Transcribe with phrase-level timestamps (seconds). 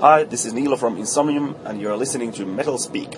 [0.00, 3.16] Hi, this is Niilo from Insomnium, and you're listening to Metal Speak.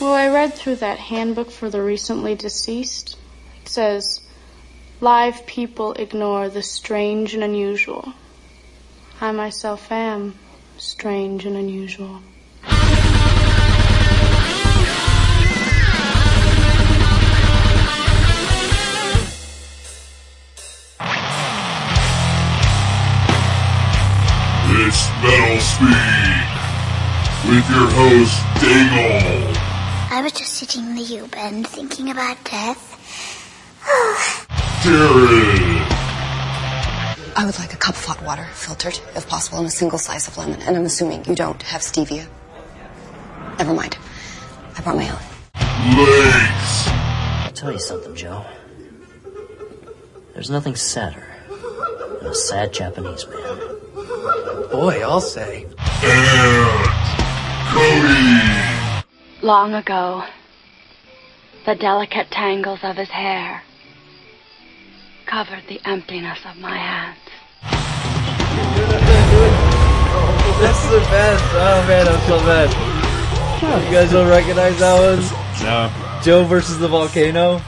[0.00, 3.18] Well, I read through that handbook for the recently deceased.
[3.62, 4.20] It says,
[5.00, 8.12] live people ignore the strange and unusual.
[9.20, 10.38] I myself am
[10.78, 12.20] strange and unusual.
[24.96, 29.56] It's Metal Speak with your host Dingle.
[30.12, 32.78] I was just sitting in the U-bend thinking about death.
[34.84, 35.82] Jared.
[37.36, 40.28] I would like a cup of hot water, filtered, if possible, and a single slice
[40.28, 40.60] of lemon.
[40.62, 42.28] And I'm assuming you don't have stevia.
[43.58, 43.98] Never mind.
[44.76, 45.18] I brought my own.
[45.96, 46.84] Legs.
[46.86, 48.44] I'll tell you something, Joe.
[50.34, 53.63] There's nothing sadder than a sad Japanese man.
[54.74, 55.66] Boy, I'll say.
[56.02, 56.68] And
[57.70, 59.46] Cody.
[59.46, 60.24] Long ago,
[61.64, 63.62] the delicate tangles of his hair
[65.26, 67.18] covered the emptiness of my hands.
[70.60, 71.44] That's the best.
[71.52, 73.84] Oh man, I'm so bad.
[73.86, 75.64] You guys don't recognize that one?
[75.64, 76.20] No.
[76.22, 77.60] Joe versus the volcano.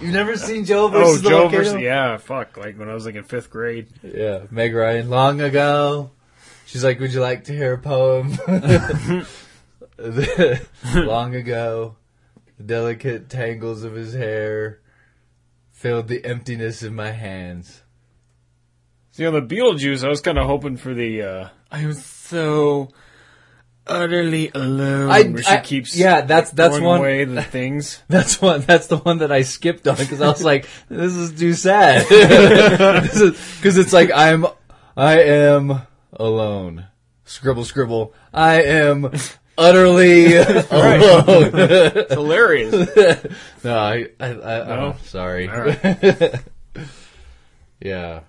[0.00, 1.62] You've never seen Joe Oh, versus the Joe volcano?
[1.64, 2.56] versus yeah, fuck.
[2.56, 3.88] Like when I was like in fifth grade.
[4.02, 5.10] Yeah, Meg Ryan.
[5.10, 6.10] Long ago,
[6.70, 8.36] she's like, "Would you like to hear a poem?"
[10.94, 11.96] Long ago,
[12.56, 14.80] the delicate tangles of his hair
[15.72, 17.82] filled the emptiness in my hands.
[19.12, 21.22] See on the Beetlejuice, I was kind of hoping for the.
[21.22, 22.88] uh I was so
[23.86, 25.10] utterly alone.
[25.10, 28.02] I- where she I- keeps yeah, that's- that's throwing one- away the things.
[28.08, 28.60] That's one.
[28.62, 32.06] That's the one that I skipped on because I was like, "This is too sad."
[33.56, 34.46] Because it's like I'm,
[34.96, 35.82] I am
[36.26, 36.86] alone.
[37.24, 38.14] Scribble, scribble.
[38.34, 39.10] I am
[39.58, 41.50] utterly alone.
[41.54, 42.72] It's hilarious.
[43.64, 44.32] no, I, I, I,
[44.66, 44.94] No?
[44.94, 45.48] oh, sorry.
[45.48, 45.72] All
[47.80, 48.20] yeah.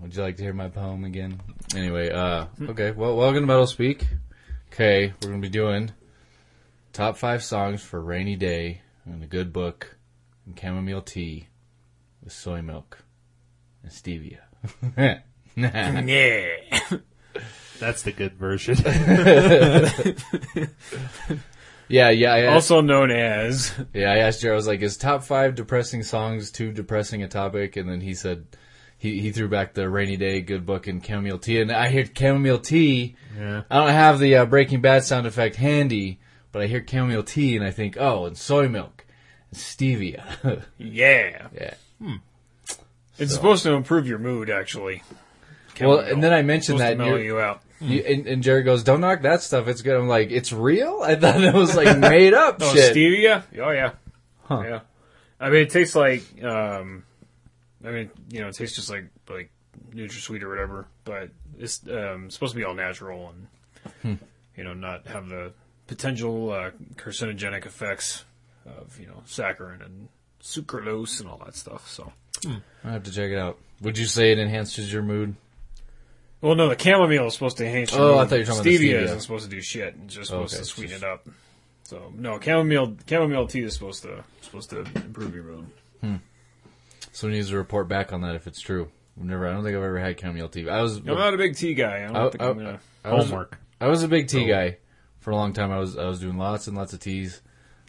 [0.00, 1.40] Would you like to hear my poem again?
[1.76, 2.90] Anyway, uh, okay.
[2.92, 4.06] Well, welcome to Metal Speak.
[4.72, 5.90] Okay, we're gonna be doing
[6.92, 9.96] top five songs for rainy day and a good book
[10.46, 11.48] and chamomile tea
[12.22, 13.04] with soy milk
[13.82, 14.38] and stevia.
[14.96, 15.18] yeah.
[17.80, 18.76] That's the good version.
[21.88, 22.32] yeah, yeah.
[22.32, 23.72] I, Also known as.
[23.94, 27.28] Yeah, I asked Jared, I was like, is top five depressing songs too depressing a
[27.28, 27.76] topic?
[27.76, 28.44] And then he said,
[28.98, 31.60] he, he threw back the rainy day, good book, and chamomile tea.
[31.60, 33.16] And I hear chamomile tea.
[33.36, 33.62] Yeah.
[33.70, 36.20] I don't have the uh, Breaking Bad sound effect handy,
[36.52, 39.06] but I hear chamomile tea and I think, oh, and soy milk
[39.50, 40.64] and stevia.
[40.78, 41.48] Yeah.
[41.54, 41.74] yeah.
[43.18, 45.02] It's supposed to improve your mood, actually.
[45.88, 47.62] Well, and then I mentioned that mellow you're- out.
[47.82, 49.66] You, and, and Jared goes, don't knock that stuff.
[49.66, 49.96] It's good.
[49.96, 51.00] I'm like, it's real?
[51.02, 52.94] I thought it was like made up Oh, shit.
[52.94, 53.42] stevia?
[53.58, 53.92] Oh yeah.
[54.44, 54.62] Huh.
[54.66, 54.80] Yeah.
[55.40, 56.22] I mean, it tastes like.
[56.44, 57.04] um
[57.82, 59.50] I mean, you know, it tastes just like like
[59.94, 63.46] NutraSweet or whatever, but it's um, supposed to be all natural and
[64.02, 64.24] Hmm.
[64.58, 65.52] you know not have the
[65.86, 68.24] potential uh, carcinogenic effects
[68.66, 70.08] of you know saccharin and
[70.42, 71.88] sucralose and all that stuff.
[71.90, 72.12] So,
[72.84, 73.58] I have to check it out.
[73.80, 75.34] Would you say it enhances your mood?
[76.40, 77.92] Well, no, the chamomile is supposed to enhance.
[77.92, 78.80] your Oh, I thought you were talking about stevia.
[79.00, 79.02] stevia.
[79.04, 79.94] isn't supposed to do shit.
[80.04, 81.28] It's just supposed Okay, to sweeten just- it up.
[81.84, 85.66] So no, chamomile chamomile tea is supposed to supposed to improve your mood.
[87.12, 88.88] Someone needs to report back on that if it's true.
[89.18, 89.46] I've never.
[89.48, 90.68] I don't think I've ever had chamomile tea.
[90.68, 90.98] I was.
[90.98, 92.04] I'm not a big tea guy.
[92.04, 92.80] I don't I- think I- I'm gonna.
[93.04, 93.58] I was, Homework.
[93.80, 94.48] I was a big tea Oh.
[94.48, 94.76] guy
[95.18, 95.70] for a long time.
[95.72, 97.40] I was I was doing lots and lots of teas.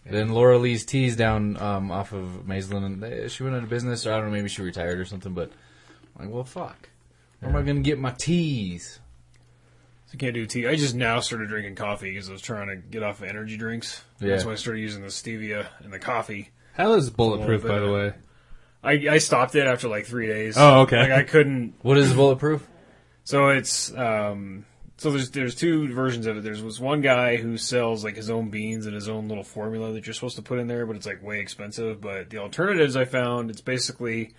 [0.04, 3.70] Then Laura Lee's teas down um, off of Maislin, and they, she went out of
[3.70, 4.08] business.
[4.08, 5.34] Or I don't know, maybe she retired or something.
[5.34, 5.52] But
[6.18, 6.90] I'm like, well, fuck.
[7.42, 9.00] Where am I going to get my teas?
[10.14, 10.68] I can't do tea.
[10.68, 13.58] I just now started drinking coffee because I was trying to get off of energy
[13.58, 14.04] drinks.
[14.20, 14.30] Yeah.
[14.30, 16.50] That's why I started using the stevia and the coffee.
[16.74, 18.14] How is bulletproof, by the way?
[18.84, 20.56] I, I stopped it after like three days.
[20.58, 21.00] Oh, okay.
[21.00, 21.76] Like I couldn't.
[21.82, 22.68] What is bulletproof?
[23.24, 24.66] So it's um.
[24.98, 26.44] So there's there's two versions of it.
[26.44, 29.94] There's was one guy who sells like his own beans and his own little formula
[29.94, 32.02] that you're supposed to put in there, but it's like way expensive.
[32.02, 34.34] But the alternatives I found, it's basically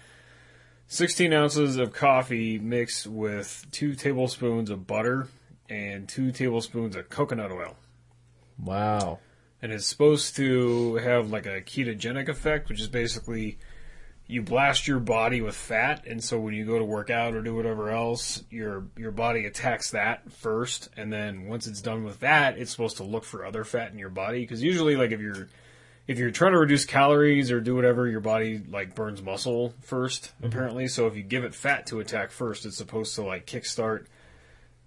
[0.93, 5.27] 16 ounces of coffee mixed with two tablespoons of butter
[5.71, 7.77] and two tablespoons of coconut oil.
[8.63, 9.19] Wow.
[9.63, 13.57] and it's supposed to have like a ketogenic effect, which is basically
[14.27, 17.41] you blast your body with fat, and so when you go to work out or
[17.41, 22.21] do whatever else, your your body attacks that first, and then once it's done with
[22.21, 25.21] that, it's supposed to look for other fat in your body because usually, like if
[25.21, 25.49] you're
[26.07, 30.21] if you're trying to reduce calories or do whatever, your body like burns muscle 1st
[30.21, 30.47] mm-hmm.
[30.47, 30.89] apparently.
[30.89, 34.07] So if you give it fat to attack first, it's supposed to like kickstart,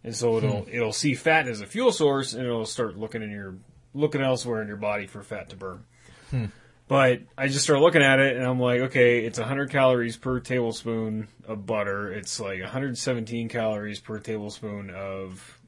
[0.03, 0.75] and so it'll hmm.
[0.75, 3.55] it'll see fat as a fuel source, and it'll start looking in your
[3.93, 5.83] looking elsewhere in your body for fat to burn.
[6.31, 6.45] Hmm.
[6.87, 10.39] But I just started looking at it, and I'm like, okay, it's 100 calories per
[10.39, 12.13] tablespoon of butter.
[12.13, 15.59] It's like 117 calories per tablespoon of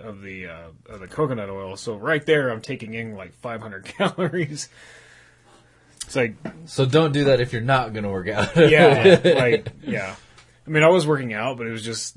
[0.00, 1.76] of the uh, of the coconut oil.
[1.76, 4.68] So right there, I'm taking in like 500 calories.
[6.06, 6.34] It's like,
[6.66, 8.56] So don't do that if you're not going to work out.
[8.56, 10.16] yeah, like yeah.
[10.66, 12.16] I mean, I was working out, but it was just.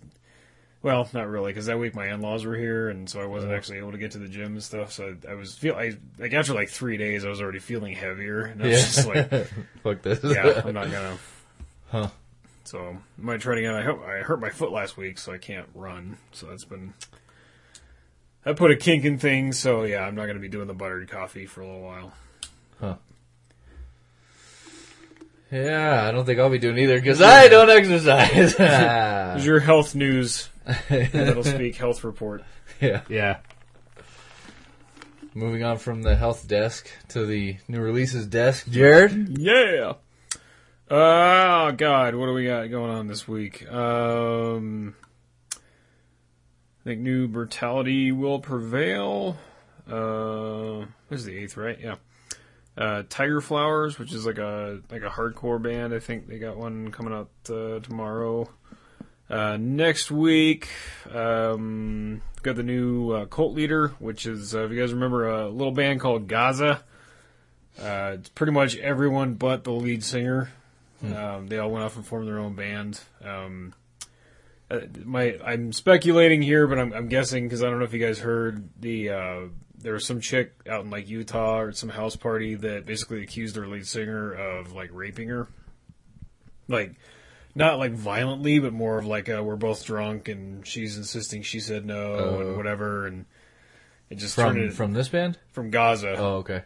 [0.81, 3.77] Well, not really, because that week my in-laws were here, and so I wasn't actually
[3.77, 4.91] able to get to the gym and stuff.
[4.91, 7.94] So I, I was feel I like after like three days, I was already feeling
[7.95, 8.85] heavier, and I was Yeah.
[8.85, 9.47] just like,
[9.83, 10.19] Fuck this.
[10.25, 11.18] yeah, I'm not gonna.
[11.89, 12.09] Huh.
[12.65, 13.74] So I might try it again.
[13.75, 16.18] I hope I hurt my foot last week, so I can't run.
[16.33, 16.94] So that's been.
[18.45, 21.10] I put a kink in things, so yeah, I'm not gonna be doing the buttered
[21.10, 22.13] coffee for a little while.
[22.80, 22.95] Huh.
[25.51, 28.56] Yeah, I don't think I'll be doing either because I don't exercise.
[28.56, 30.50] Is your health news.
[30.90, 32.44] That'll speak health report.
[32.81, 33.01] yeah.
[33.07, 33.38] Yeah.
[35.36, 38.68] Moving on from the health desk to the new releases desk.
[38.69, 39.38] Jared?
[39.40, 39.94] Yeah.
[40.92, 43.68] Oh God, what do we got going on this week?
[43.72, 44.95] Um,
[46.83, 49.38] I think new brutality will prevail.
[49.88, 51.80] Uh, this is the eighth, right?
[51.80, 51.95] Yeah.
[52.75, 55.94] Uh, Tiger Flowers, which is like a like a hardcore band.
[55.94, 58.50] I think they got one coming out uh, tomorrow.
[59.30, 60.68] Uh, next week,
[61.13, 65.50] um, got the new uh, Cult Leader, which is uh, if you guys remember a
[65.50, 66.83] little band called Gaza.
[67.80, 70.51] Uh, it's pretty much everyone but the lead singer.
[71.03, 73.00] Um, they all went off and formed their own band.
[73.24, 73.74] Um,
[74.71, 78.00] uh, my I'm speculating here, but I'm, I'm guessing because I don't know if you
[78.06, 79.39] guys heard the uh,
[79.77, 83.56] there was some chick out in like Utah or some house party that basically accused
[83.56, 85.48] their lead singer of like raping her,
[86.68, 86.94] like
[87.56, 91.59] not like violently, but more of like uh, we're both drunk and she's insisting she
[91.59, 92.39] said no Oh.
[92.42, 93.25] and whatever, and
[94.09, 95.38] it just turned From it from this band?
[95.51, 96.63] from Gaza Oh, okay.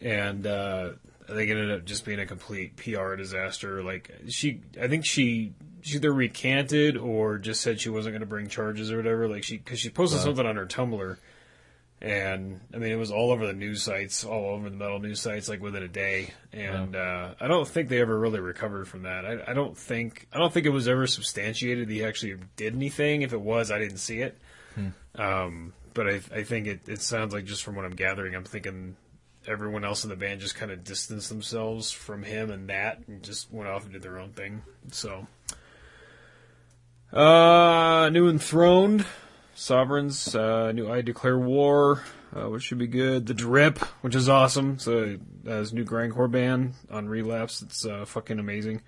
[0.00, 0.90] and uh,
[1.28, 3.82] I think it ended up just being a complete PR disaster.
[3.82, 5.52] Like she, I think she
[5.84, 9.28] she either recanted or just said she wasn't going to bring charges or whatever.
[9.28, 11.18] Like she because she posted something on her Tumblr,
[12.00, 15.20] and I mean it was all over the news sites, all over the metal news
[15.20, 16.32] sites, like within a day.
[16.54, 19.26] And uh, I don't think they ever really recovered from that.
[19.26, 22.74] I, I don't think I don't think it was ever substantiated that he actually did
[22.74, 23.20] anything.
[23.20, 24.38] If it was, I didn't see it.
[25.16, 28.44] Um, but I, I think it, it sounds like just from what I'm gathering, I'm
[28.44, 28.96] thinking
[29.46, 33.22] everyone else in the band just kind of distanced themselves from him and that and
[33.22, 34.62] just went off and did their own thing.
[34.90, 35.26] So,
[37.14, 39.06] uh, new enthroned
[39.54, 42.02] sovereigns, uh, new I declare war,
[42.34, 43.26] uh, which should be good.
[43.26, 44.78] The drip, which is awesome.
[44.78, 47.62] So, uh, his new grindcore band on relapse.
[47.62, 48.82] It's, uh, fucking amazing.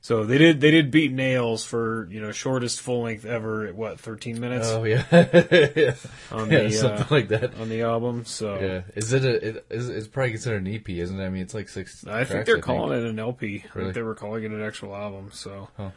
[0.00, 3.74] So they did, they did beat nails for, you know, shortest full length ever at
[3.74, 5.02] what, 13 minutes Oh, yeah.
[5.10, 5.94] yeah.
[6.30, 7.58] on Yeah, the, something uh, like that.
[7.58, 8.24] on the album.
[8.24, 8.82] So, Yeah.
[8.94, 11.24] Is it a, it, is, it's probably considered an EP, isn't it?
[11.24, 13.64] I mean, it's like six I think they're calling it an LP.
[13.74, 15.30] I think they were calling it an actual album.
[15.32, 15.90] So, Huh.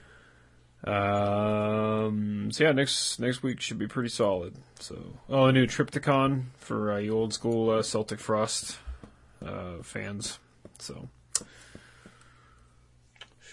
[0.84, 4.56] Um, so yeah, next next week should be pretty solid.
[4.80, 4.98] So,
[5.30, 8.78] oh, a new Triptykon for uh, you old school uh, Celtic Frost
[9.46, 10.40] uh, fans.
[10.80, 11.10] So,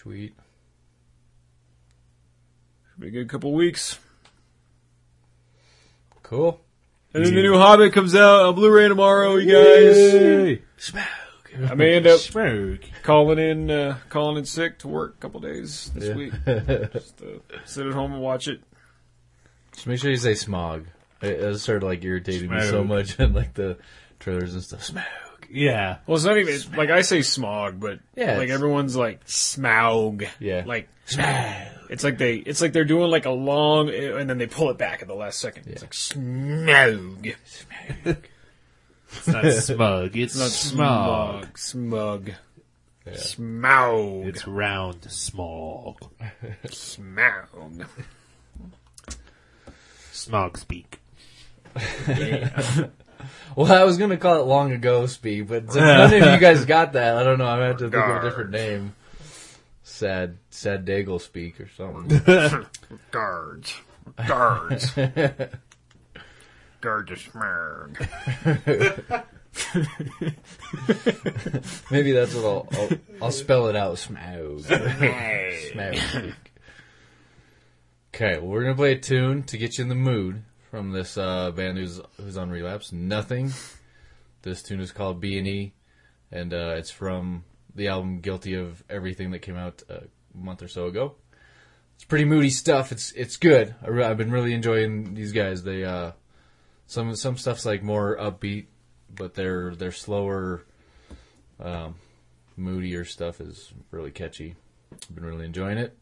[0.01, 0.35] Sweet.
[2.91, 3.99] should be a good couple weeks.
[6.23, 6.61] Cool.
[7.13, 10.93] And then the new Hobbit comes out on Blu-ray tomorrow, you guys.
[11.69, 12.81] I may end up Smoke.
[13.03, 16.15] calling in uh, calling in sick to work a couple days this Yeah.
[16.15, 16.33] week.
[16.93, 18.61] Just uh, sit at home and watch it.
[19.73, 20.85] Just make sure you say smog.
[21.21, 22.87] It, it started like irritating me so Smog.
[22.87, 23.77] much in like the
[24.19, 24.83] trailers and stuff.
[24.83, 25.03] Smog.
[25.49, 25.97] Yeah.
[26.05, 30.27] Well, it's not even like I say smog, but Yeah, like it's- everyone's like smaug.
[30.39, 30.63] Yeah.
[30.65, 31.25] like smog.
[31.89, 34.77] It's like they, it's like they're doing like a long, and then they pull it
[34.77, 35.67] back at the last second.
[35.67, 37.29] It's like smog.
[39.17, 40.17] It's not smug.
[40.17, 41.57] It's Not smog.
[41.57, 42.33] smug,
[43.07, 45.99] smug, smaug, It's round smog.
[46.65, 47.85] smaug.
[50.11, 50.99] Smog speak.
[53.55, 56.65] Well, I was gonna call it long ago speak, but since none of you guys
[56.65, 57.47] got that, I don't know.
[57.47, 58.93] I'm gonna have to think of a different name.
[59.81, 62.19] Sad, sad Daigle speak or something.
[63.11, 63.75] Guards,
[64.27, 64.91] guards,
[66.81, 67.97] the smog.
[71.91, 72.89] Maybe that's what I'll, I'll,
[73.23, 73.95] I'll spell it out.
[73.95, 74.61] Smaug.
[75.73, 76.33] Smaug.
[78.13, 81.17] Okay, well, we're gonna play a tune to get you in the mood from this
[81.17, 82.91] uh, band who's who's on relapse.
[82.91, 83.51] Nothing.
[84.41, 85.73] This tune is called B and E.
[86.31, 87.43] and uh, it's from
[87.75, 90.03] the album "Guilty of Everything" that came out a
[90.33, 91.15] month or so ago.
[91.95, 92.91] It's pretty moody stuff.
[92.91, 93.75] It's it's good.
[93.83, 95.63] I I've been really enjoying these guys.
[95.63, 96.11] They uh,
[96.87, 98.65] some some stuff's like more upbeat,
[99.13, 100.63] but their their slower,
[101.59, 101.95] um,
[102.55, 104.55] moodier stuff is really catchy.
[104.91, 105.95] I've been really enjoying it.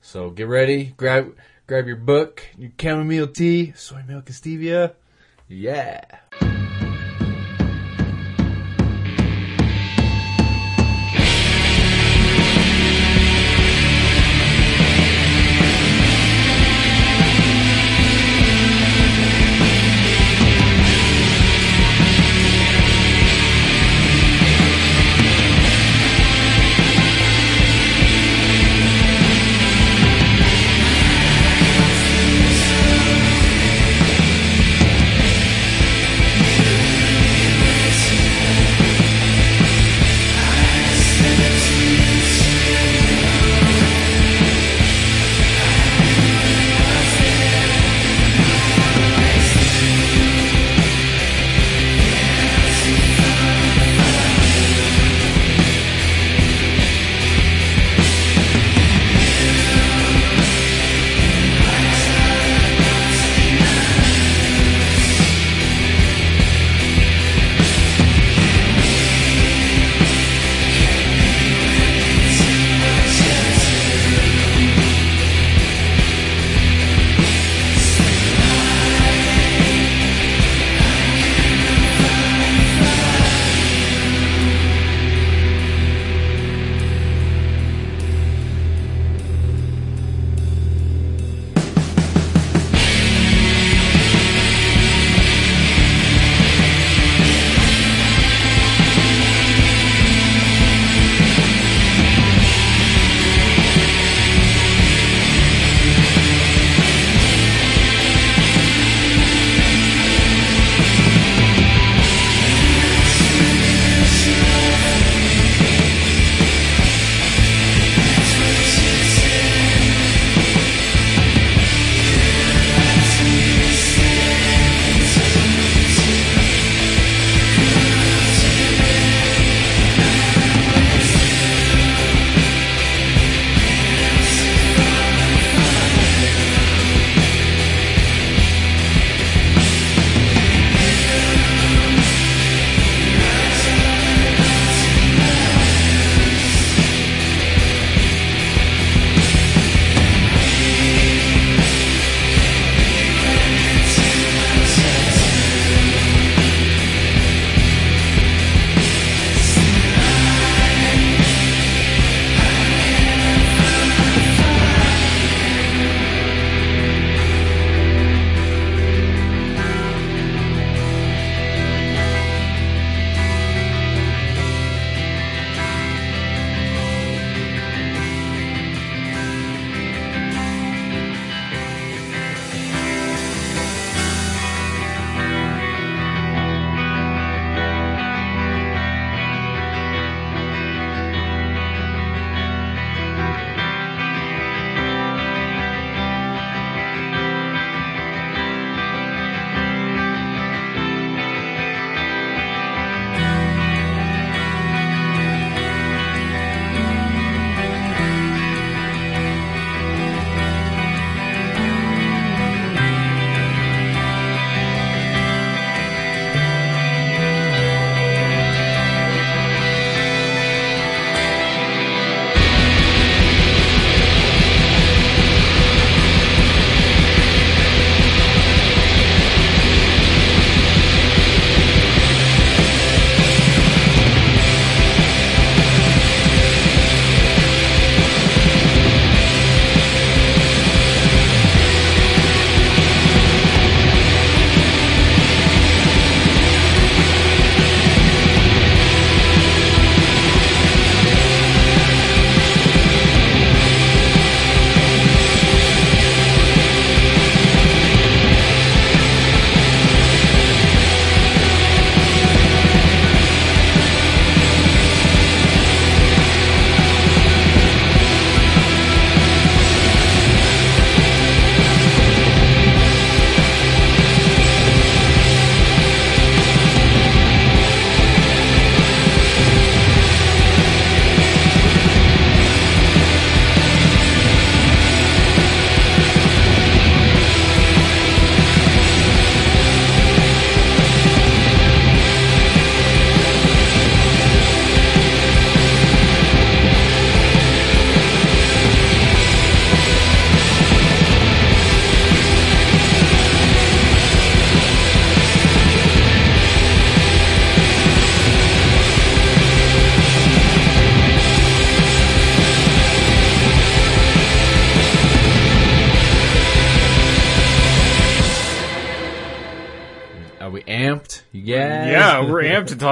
[0.00, 1.36] So get ready, grab
[1.66, 4.94] grab your book, your chamomile tea, soy milk and stevia.
[5.48, 6.04] Yeah.
[6.40, 6.81] Yeah.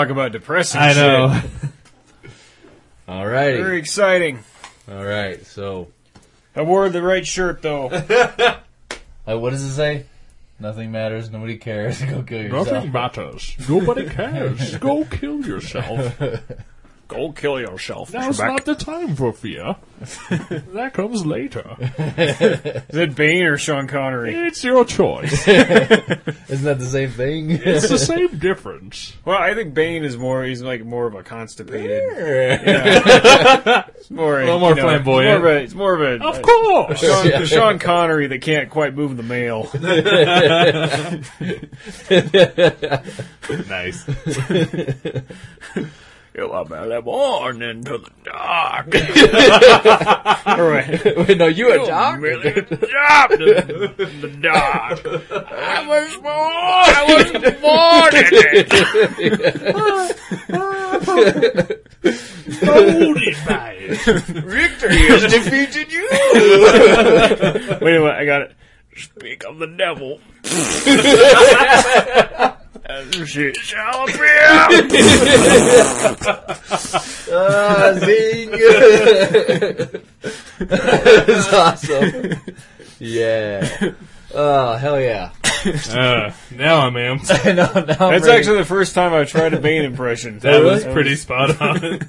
[0.00, 1.40] Talk about depressing I know.
[1.40, 2.30] shit.
[3.08, 3.58] All righty.
[3.58, 4.38] Very exciting.
[4.90, 5.44] All right.
[5.44, 5.88] So,
[6.56, 7.88] I wore the right shirt though.
[7.90, 8.58] uh,
[9.38, 10.06] what does it say?
[10.58, 11.30] Nothing matters.
[11.30, 12.00] Nobody cares.
[12.02, 12.66] Go kill yourself.
[12.68, 13.56] Nothing matters.
[13.68, 14.76] Nobody cares.
[14.78, 16.18] Go kill yourself.
[17.10, 18.12] Go kill yourself.
[18.12, 19.74] Now's not the time for fear.
[19.98, 21.76] that comes later.
[21.78, 24.32] Is it Bane or Sean Connery?
[24.32, 25.32] It's your choice.
[25.48, 27.50] Isn't that the same thing?
[27.50, 29.12] It's the same difference.
[29.24, 30.44] Well, I think Bane is more.
[30.44, 32.02] He's like more of a constipated.
[32.16, 33.86] Yeah.
[34.00, 35.44] It's more, a little more you know, flamboyant.
[35.44, 36.14] It's more of a.
[36.14, 37.00] It's more of a Of course.
[37.00, 39.68] Sean, Sean Connery that can't quite move the mail.
[43.68, 44.06] nice.
[46.40, 48.86] You up early morning to the dark.
[50.46, 51.04] Right.
[51.04, 52.18] Wait, no, you a doctor?
[52.18, 55.04] Really in the dark.
[55.04, 56.52] I was born.
[56.96, 57.30] I was
[57.60, 58.72] born in it.
[62.64, 63.98] Hold it by it.
[64.46, 66.08] Victory has defeated you.
[67.84, 68.52] Wait a minute, I got it.
[68.96, 70.20] Speak of the devil.
[72.90, 74.40] and shit shall appear.
[77.32, 78.50] Ah, zing!
[80.58, 82.32] That's awesome.
[83.02, 83.92] Yeah.
[84.34, 85.30] Oh, hell yeah.
[85.90, 87.30] Uh, now I'm amped.
[87.46, 88.30] I know, now I'm That's ready.
[88.38, 90.38] actually the first time I've tried a Bane impression.
[90.38, 92.00] That was pretty spot on.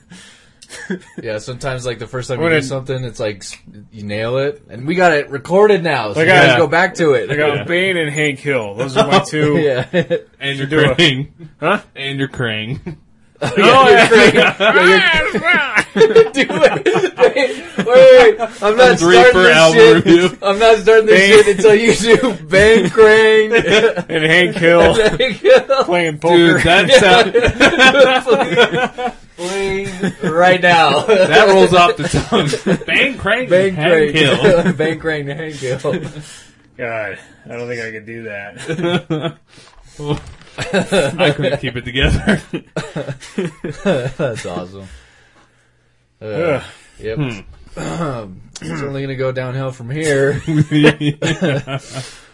[1.22, 3.56] Yeah, sometimes like the first time you When do it- something, it's like s-
[3.92, 6.68] you nail it, and we got it recorded now, so Like you guys I- go
[6.68, 7.30] back to it.
[7.32, 8.76] I got Bane and Hank Hill.
[8.76, 9.58] Those are my two.
[9.58, 9.86] yeah,
[10.40, 11.34] and your do a- crane.
[11.60, 11.82] Huh?
[11.96, 12.98] And your crane.
[13.44, 14.56] Oh, oh, yeah.
[14.60, 16.86] Ah, do it.
[17.18, 18.40] Wait, wait, wait.
[18.62, 19.96] I'm not Three starting for this album shit.
[20.06, 20.38] review.
[20.44, 21.44] I'm not starting this Bang.
[21.44, 23.52] shit until you do Bang Crane.
[23.56, 24.94] and Hank Hill
[25.86, 26.38] playing poker.
[26.38, 26.92] Dude, that
[29.02, 29.14] sound,
[29.72, 31.02] Please, right now.
[31.06, 32.50] that rolls off the tongue.
[32.86, 33.50] Bang crane.
[33.50, 34.14] Bang Hank Crane.
[34.14, 34.74] Hill.
[34.78, 35.80] Bang Crane to Hank Hill.
[36.78, 39.38] God, I don't think I could do that.
[41.20, 42.42] I couldn't keep it together.
[44.18, 44.88] That's awesome.
[46.22, 46.64] Uh, Ugh.
[47.00, 47.18] yep.
[47.18, 50.42] Um, it's only gonna go downhill from here.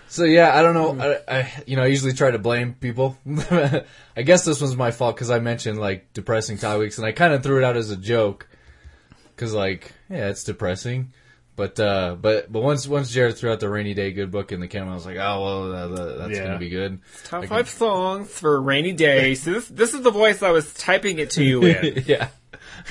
[0.07, 1.19] So yeah, I don't know.
[1.27, 3.17] I, I you know I usually try to blame people.
[3.51, 7.33] I guess this was my fault because I mentioned like depressing topics, and I kind
[7.33, 8.47] of threw it out as a joke
[9.35, 11.11] because like yeah, it's depressing.
[11.55, 14.59] But uh, but but once once Jared threw out the rainy day good book in
[14.59, 16.43] the camera, I was like, oh well, that, that- that's Yeah.
[16.45, 16.99] gonna be good.
[17.23, 19.43] Top five songs for rainy days.
[19.45, 22.03] This, this is the voice I was typing it to you in.
[22.07, 22.27] yeah,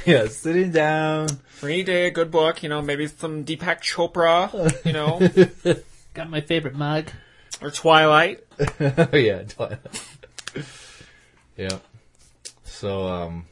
[0.05, 1.29] yeah, sitting down.
[1.63, 2.65] rainy day, good book.
[2.65, 4.51] You know, maybe some Deepak Chopra.
[4.85, 5.21] You know,
[6.17, 7.11] Got my favorite mug.
[7.61, 8.43] or Twilight.
[8.81, 9.79] Oh yeah, Twilight.
[11.59, 11.79] yeah.
[12.65, 13.45] So um,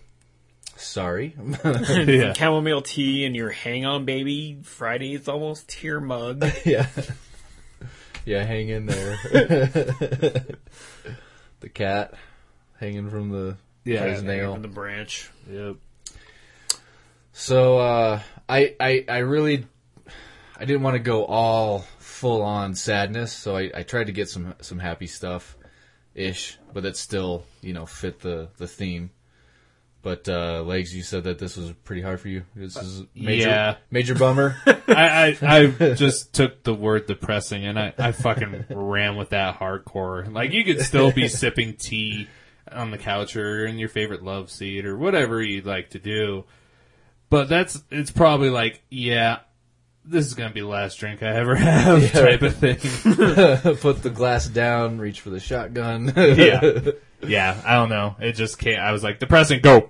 [0.76, 1.34] sorry.
[1.74, 2.32] Yeah.
[2.32, 6.42] Chamomile tea and your Hang On Baby Friday's almost here mug.
[6.64, 6.86] yeah.
[8.24, 9.18] Yeah, hang in there.
[11.60, 12.14] the cat
[12.80, 14.04] hanging from the Yeah.
[14.06, 14.54] his nail.
[14.54, 15.28] On the branch.
[15.50, 15.76] Yep.
[17.34, 19.66] So uh, I, I I really
[20.56, 21.84] I didn't want to go all
[22.24, 25.58] full on sadness, so I, I tried to get some some happy stuff
[26.14, 29.10] ish, but that still you know fit the the theme.
[30.00, 32.44] But uh, legs, you said that this was pretty hard for you.
[32.56, 33.76] This is major Yeah.
[33.90, 34.56] major bummer.
[34.66, 39.58] I, I I just took the word depressing and I, I fucking ran with that
[39.58, 40.30] hardcore.
[40.32, 42.28] Like you could still be sipping tea
[42.72, 46.44] on the couch or in your favorite love seat or whatever you'd like to do.
[47.30, 49.38] But that's it's probably like, yeah,
[50.04, 52.76] this is gonna be the last drink I ever have type of thing.
[53.76, 56.12] Put the glass down, reach for the shotgun.
[56.16, 56.80] yeah.
[57.26, 58.16] Yeah, I don't know.
[58.20, 59.88] It just can't I was like, depressing, go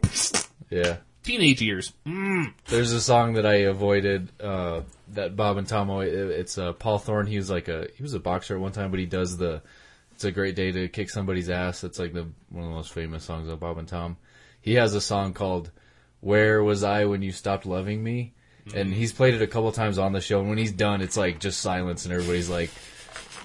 [0.70, 0.98] yeah.
[1.24, 1.92] teenage years.
[2.06, 2.52] Mm.
[2.66, 4.82] There's a song that I avoided uh,
[5.14, 5.90] that Bob and Tom.
[5.90, 7.26] always- It's uh, Paul Thorn.
[7.26, 9.62] He was like a he was a boxer at one time, but he does the
[10.12, 12.92] "It's a Great Day to Kick Somebody's Ass." It's like the one of the most
[12.92, 14.16] famous songs of Bob and Tom.
[14.60, 15.72] He has a song called
[16.20, 18.32] "Where Was I When You Stopped Loving Me,"
[18.74, 20.40] and he's played it a couple times on the show.
[20.40, 22.70] And when he's done, it's like just silence, and everybody's like,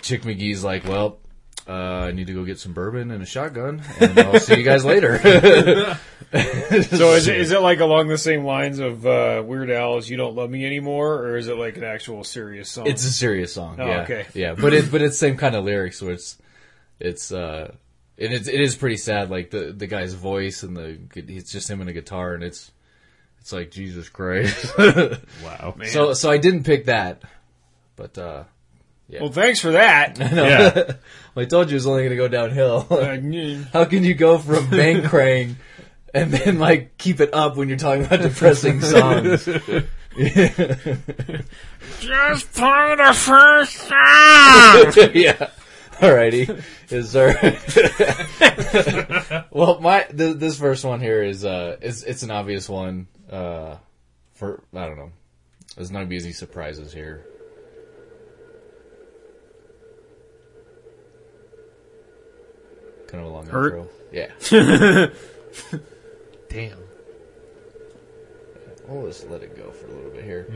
[0.02, 1.20] Chick McGee's like, "Well."
[1.68, 4.64] Uh, I need to go get some bourbon and a shotgun, and I'll see you
[4.64, 5.20] guys later.
[6.32, 10.18] So is it, is it like along the same lines of uh, Weird Al's "You
[10.18, 12.86] Don't Love Me Anymore," or is it like an actual serious song?
[12.86, 13.78] It's a serious song.
[13.80, 14.02] Oh, yeah.
[14.02, 14.26] okay.
[14.36, 16.38] Yeah, but it but it's same kind of lyrics where it's
[17.00, 17.74] it's uh
[18.20, 19.32] and it's it is pretty sad.
[19.32, 22.72] Like the the guy's voice and the it's just him and a guitar and it's
[23.42, 24.74] it's like Jesus Christ.
[25.44, 25.76] Wow.
[25.86, 27.22] so so I didn't pick that,
[27.96, 28.44] but uh
[29.10, 30.18] Well, thanks for that.
[30.20, 30.94] Yeah.
[31.36, 32.82] Well, I told you it was only going to go downhill.
[33.72, 35.58] How can you go from bank crane
[36.12, 39.46] and then like keep it up when you're talking about depressing songs?
[42.00, 45.12] Just play the first song.
[45.14, 45.50] yeah.
[46.00, 46.64] Alrighty.
[46.90, 47.36] Is there?
[49.52, 53.08] well, my th- this first one here is uh, it's it's an obvious one.
[53.30, 53.78] Uh,
[54.34, 55.12] for I don't know.
[55.76, 57.26] There's not gonna be any surprises here.
[63.08, 63.74] Kind of a long Hurt?
[63.76, 63.88] intro.
[64.12, 65.08] Yeah.
[66.50, 66.78] Damn.
[68.88, 70.48] We'll just let it go for a little bit here.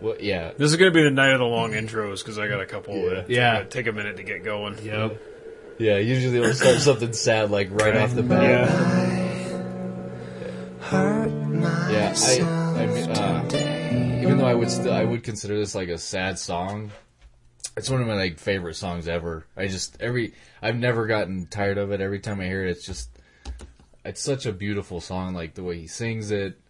[0.00, 0.52] Well, yeah.
[0.56, 2.66] This is going to be the night of the long intros because I got a
[2.66, 2.94] couple.
[2.96, 3.08] Yeah.
[3.14, 3.62] That Yeah.
[3.64, 4.78] take a minute to get going.
[4.82, 5.20] Yep.
[5.78, 8.42] Yeah, usually we'll start something sad like right off the bat.
[8.42, 9.47] Yeah.
[10.80, 15.88] Yeah, I, I mean, uh, even though I would still, I would consider this like
[15.88, 16.90] a sad song.
[17.76, 19.46] It's one of my like favorite songs ever.
[19.56, 22.00] I just every, I've never gotten tired of it.
[22.00, 23.10] Every time I hear it, it's just,
[24.04, 25.34] it's such a beautiful song.
[25.34, 26.60] Like the way he sings it,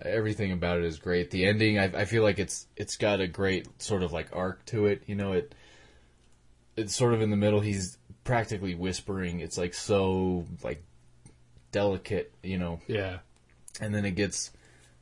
[0.00, 1.30] everything about it is great.
[1.30, 4.64] The ending, I, I feel like it's, it's got a great sort of like arc
[4.66, 5.02] to it.
[5.06, 5.54] You know, it,
[6.76, 7.60] it's sort of in the middle.
[7.60, 9.40] He's practically whispering.
[9.40, 10.84] It's like so like
[11.72, 12.32] delicate.
[12.42, 13.18] You know, Yeah.
[13.80, 14.50] And then it gets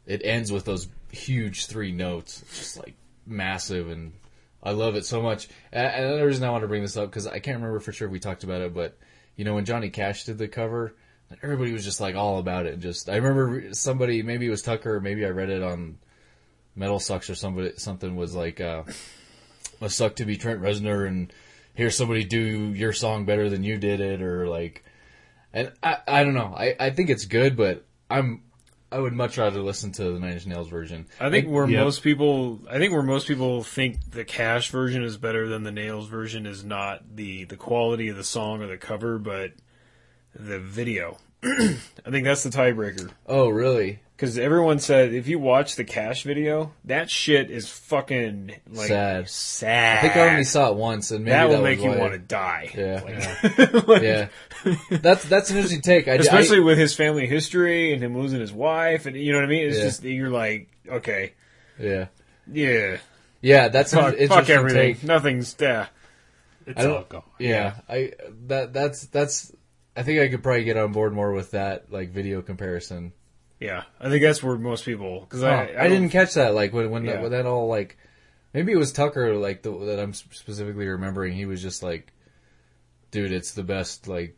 [0.06, 2.94] it ends with those huge three notes It's just like
[3.26, 4.12] massive and
[4.62, 7.26] i love it so much and another reason i want to bring this up because
[7.26, 8.96] i can't remember for sure if we talked about it but
[9.36, 10.94] you know when johnny cash did the cover
[11.42, 15.00] everybody was just like all about it just i remember somebody maybe it was tucker
[15.00, 15.98] maybe i read it on
[16.74, 18.82] metal sucks or somebody something was like uh
[19.80, 21.32] must suck to be trent reznor and
[21.74, 24.84] hear somebody do your song better than you did it or like
[25.56, 26.54] and I, I don't know.
[26.54, 28.42] I, I think it's good, but I'm
[28.90, 31.06] I would much rather listen to the Nine Inch Nails version.
[31.20, 31.84] I think where Yep.
[31.84, 35.72] most people, I think where most people think the Cash version is better than the
[35.72, 39.52] Nails version is not the the quality of the song or the cover, but
[40.34, 41.18] the video.
[41.44, 44.00] I think that's the tiebreaker Oh, really?
[44.16, 49.28] Because everyone said if you watch the Cash video, that shit is fucking like Sad.
[49.28, 49.98] Sad.
[49.98, 52.00] I think I only saw it once, and maybe that that, will make was you
[52.00, 52.70] want to die.
[52.74, 53.00] Yeah.
[53.86, 54.28] Like- Yeah,
[54.90, 56.08] that's that's an interesting take.
[56.08, 59.38] I, especially I, with his family history and him losing his wife, and you know
[59.38, 59.68] what I mean.
[59.68, 59.84] It's Yeah.
[59.84, 61.34] just you're like, okay,
[61.78, 62.06] yeah,
[62.50, 62.96] yeah,
[63.42, 63.68] yeah.
[63.68, 64.94] That's an fuck, interesting fuck everything.
[64.94, 65.04] take.
[65.04, 65.86] Nothing's yeah.
[66.66, 67.22] It's all gone.
[67.38, 68.12] Yeah, I
[68.46, 69.52] that that's that's.
[69.94, 73.12] I think I could probably get on board more with that like video comparison.
[73.60, 76.54] Yeah, I think that's where most people because Oh, I, I, I, didn't catch that.
[76.54, 77.12] Like when when, Yeah.
[77.14, 77.96] that, when that all like
[78.52, 81.32] maybe it was Tucker like the, that I'm specifically remembering.
[81.32, 82.12] He was just like,
[83.10, 84.36] dude, it's the best like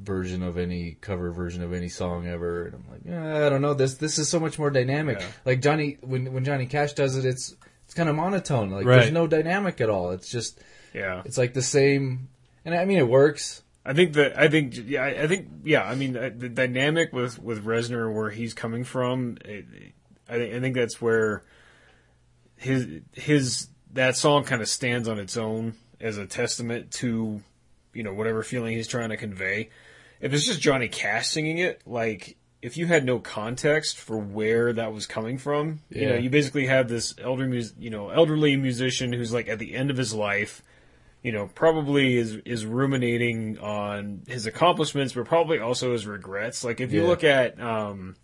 [0.00, 2.66] version of any cover version of any song ever.
[2.66, 3.74] And I'm like, yeah, I don't know.
[3.74, 5.18] This this is so much more dynamic.
[5.20, 5.26] Yeah.
[5.46, 7.54] Like Johnny when when Johnny Cash does it, it's
[7.86, 8.70] it's kind of monotone.
[8.70, 9.00] Like Right.
[9.00, 10.10] there's no dynamic at all.
[10.10, 10.60] It's just
[10.92, 12.28] Yeah, it's like the same.
[12.66, 13.62] And I mean, it works.
[13.88, 17.64] I think that I think yeah I think yeah I mean the dynamic with with
[17.64, 19.64] Reznor where he's coming from, it,
[20.28, 21.42] I think I think that's where
[22.56, 25.72] his his that song kind of stands on its own
[26.02, 27.40] as a testament to
[27.94, 29.70] you know whatever feeling he's trying to convey.
[30.20, 34.70] If it's just Johnny Cash singing it, like if you had no context for where
[34.74, 37.46] that was coming from, you know, you basically have this elder
[37.78, 40.62] you know elderly musician who's like at the end of his life
[41.22, 46.62] you know, probably is is ruminating on his accomplishments, but probably also his regrets.
[46.64, 47.08] Like if you Yeah.
[47.08, 48.16] look at, um,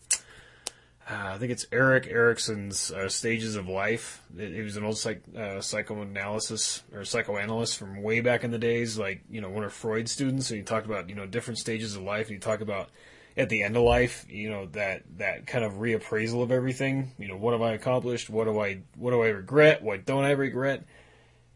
[1.11, 4.22] uh, I think it's Erik Erikson's uh, Stages of Life.
[4.38, 8.96] He was an old psych, uh, psychoanalysis or psychoanalyst from way back in the days,
[8.98, 10.46] like you know one of Freud's students.
[10.46, 12.28] So he talked about you know different stages of life.
[12.28, 12.88] And he talked about
[13.37, 17.11] at the end of life, you know that that kind of reappraisal of everything.
[17.18, 18.30] You know, what have I accomplished?
[18.30, 19.83] What do I what do I regret?
[19.83, 20.85] What don't I regret?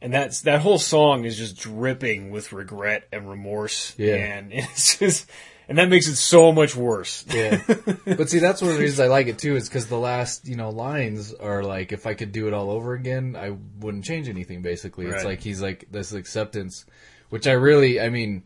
[0.01, 4.15] And that's that whole song is just dripping with regret and remorse Yeah.
[4.17, 5.29] and it's just
[5.69, 7.61] and that makes it so much worse Yeah.
[8.07, 10.49] but see, that's one of the reasons I like it too, is because the last,
[10.49, 14.05] you know, lines are like, if I could do it all over again, I wouldn't
[14.05, 15.05] change anything, basically.
[15.07, 16.87] It's like, he's like, this acceptance,
[17.29, 18.45] which I really, I mean,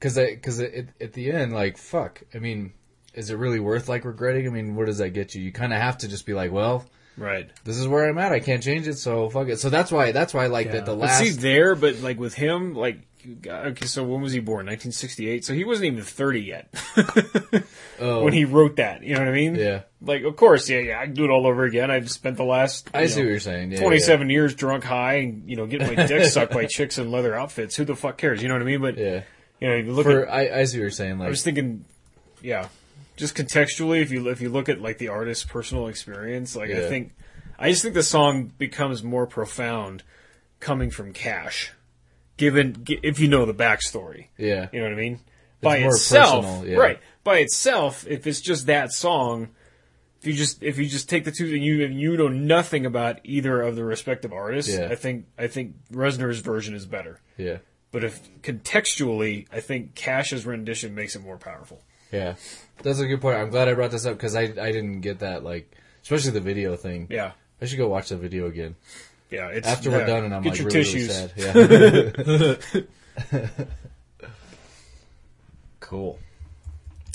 [0.00, 2.72] cause I, cause it, at the end, like, fuck, I mean,
[3.12, 4.46] is it really worth like regretting?
[4.46, 5.42] I mean, where does that get you?
[5.42, 6.86] You kind of have to just be like, well,
[7.16, 8.32] right this is where I'm at.
[8.32, 9.60] I can't change it, so fuck it.
[9.60, 12.18] So that's why, that's why I like that the but last, see there but like
[12.18, 12.98] with him like
[13.46, 16.74] okay so when was he born 1968 so he wasn't even 30 yet
[18.00, 20.80] oh, when he wrote that you know what i mean yeah, like of course yeah
[20.80, 23.26] yeah i can do it all over again i've spent the last I see know,
[23.26, 23.70] what you're saying.
[23.70, 27.12] Yeah, 27 years drunk high and you know getting my dick sucked by chicks in
[27.12, 29.22] leather outfits who the fuck cares you know what i mean but Yeah.
[29.60, 29.76] yeah.
[29.76, 31.18] you know look For, at I, I see what you're saying.
[31.20, 31.84] Like I was thinking,
[32.42, 32.66] yeah,
[33.16, 36.80] just contextually, if you if you look at like the artist's personal experience, like I
[36.80, 36.88] Yeah.
[36.88, 37.12] think,
[37.58, 40.02] I just think the song becomes more profound
[40.60, 41.72] coming from Cash.
[42.38, 44.26] given gi- if you know the backstory.
[44.38, 44.68] Yeah.
[44.72, 45.20] You know what I mean?
[45.60, 46.76] By more itself, personal, yeah.
[46.78, 46.98] right?
[47.22, 49.50] By itself, if it's just that song,
[50.20, 52.84] if you just if you just take the two and you and you know nothing
[52.86, 54.88] about either of the respective artists, Yeah.
[54.90, 57.20] I think I think Reznor's version is better.
[57.36, 57.58] Yeah.
[57.92, 61.82] But if contextually, I think Cash's rendition makes it more powerful.
[62.12, 62.34] Yeah.
[62.82, 63.36] That's a good point.
[63.36, 66.40] I'm glad I brought this up because I I didn't get that like especially the
[66.40, 67.06] video thing.
[67.10, 67.32] Yeah.
[67.60, 68.76] I should go watch the video again.
[69.30, 71.32] Yeah, it's After yeah, we're done and I'm get like your really, tissues.
[71.36, 72.86] really sad.
[73.32, 74.28] Yeah.
[75.80, 76.18] cool.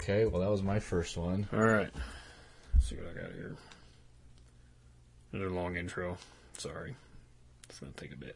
[0.01, 1.47] Okay, well that was my first one.
[1.53, 1.91] All right.
[2.73, 3.55] Let's see what I got here.
[5.33, 6.17] Another long intro.
[6.57, 6.95] Sorry.
[7.69, 8.35] It's going to take a bit.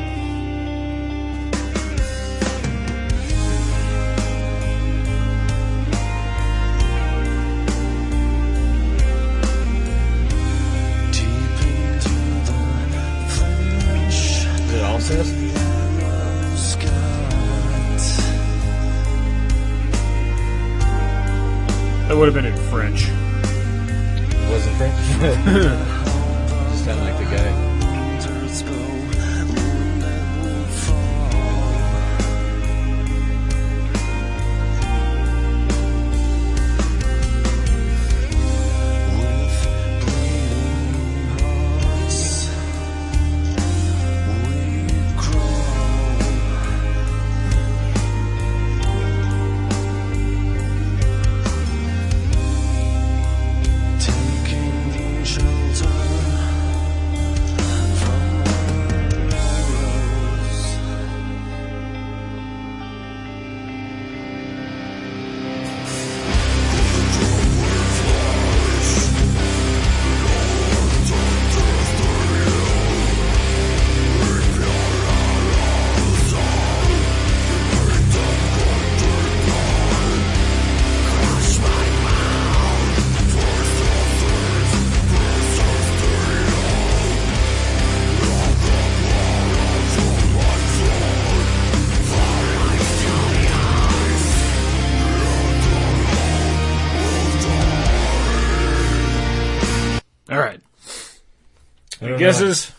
[102.25, 102.71] guesses?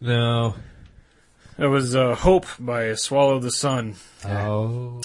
[0.00, 0.54] No.
[1.56, 3.94] That was uh, Hope by Swallow the Sun.
[4.24, 5.00] Oh.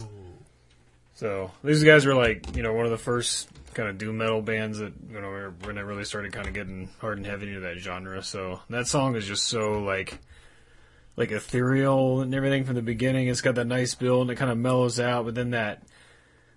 [1.15, 4.41] So these guys were like, you know, one of the first kind of doom metal
[4.41, 7.59] bands that you know when I really started kind of getting hard and heavy into
[7.61, 8.23] that genre.
[8.23, 10.17] So that song is just so like,
[11.15, 13.27] like ethereal and everything from the beginning.
[13.27, 15.83] It's got that nice build and it kind of mellows out, but then that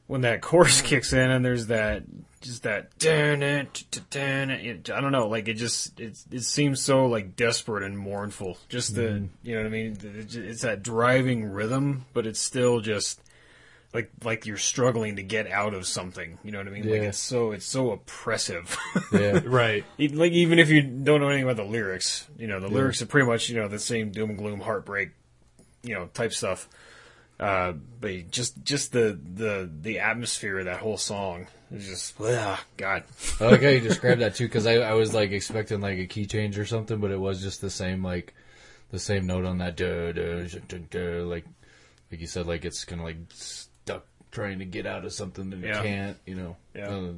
[0.06, 2.02] when that chorus kicks in and there's that
[2.40, 6.82] just that dun it, dun it, I don't know, like it just it it seems
[6.82, 8.58] so like desperate and mournful.
[8.68, 9.26] Just the mm-hmm.
[9.44, 9.96] you know what I mean?
[10.02, 13.20] It- It's that driving rhythm, but it's still just
[13.94, 16.38] like like you're struggling to get out of something.
[16.42, 16.82] You know what I mean?
[16.82, 17.08] Like Yeah.
[17.08, 18.76] it's so it's so oppressive.
[19.12, 19.40] Yeah.
[19.44, 19.84] Right.
[19.98, 23.00] E- like even if you don't know anything about the lyrics, you know the lyrics
[23.02, 25.10] are pretty much you know the same doom and gloom, heartbreak,
[25.84, 26.68] you know type stuff.
[27.42, 32.58] Uh, but just just the the the atmosphere of that whole song is just ugh,
[32.76, 33.02] God.
[33.40, 36.06] I like how you described that too, because I, I was like expecting like a
[36.06, 38.32] key change or something, but it was just the same like
[38.90, 39.76] the same note on that.
[39.76, 41.44] Duh, duh, duh, duh, duh, like
[42.12, 45.50] like you said, like it's kind of like stuck trying to get out of something
[45.50, 45.80] that Yeah.
[45.80, 46.16] it can't.
[46.26, 46.88] You know, Yeah.
[46.90, 47.12] Uh,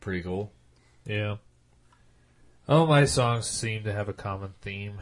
[0.00, 0.52] pretty cool.
[1.06, 1.36] Yeah.
[2.68, 5.00] All my songs seem to have a common theme.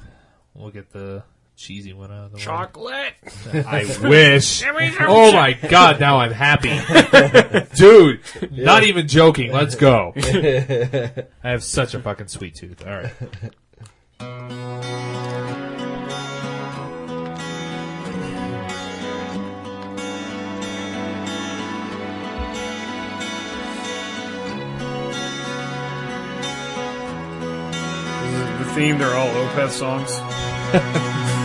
[0.54, 1.24] We'll get the
[1.56, 2.42] cheesy one out of the way.
[2.42, 3.14] Chocolate.
[3.66, 4.62] I wish.
[4.62, 6.78] Give me some Oh my god, now I'm happy.
[7.76, 8.20] Dude,
[8.52, 9.52] not even joking.
[9.52, 10.12] Let's go.
[10.16, 12.86] I have such a fucking sweet tooth.
[12.86, 13.12] All right.
[28.58, 31.25] The theme, they're all Opeth songs.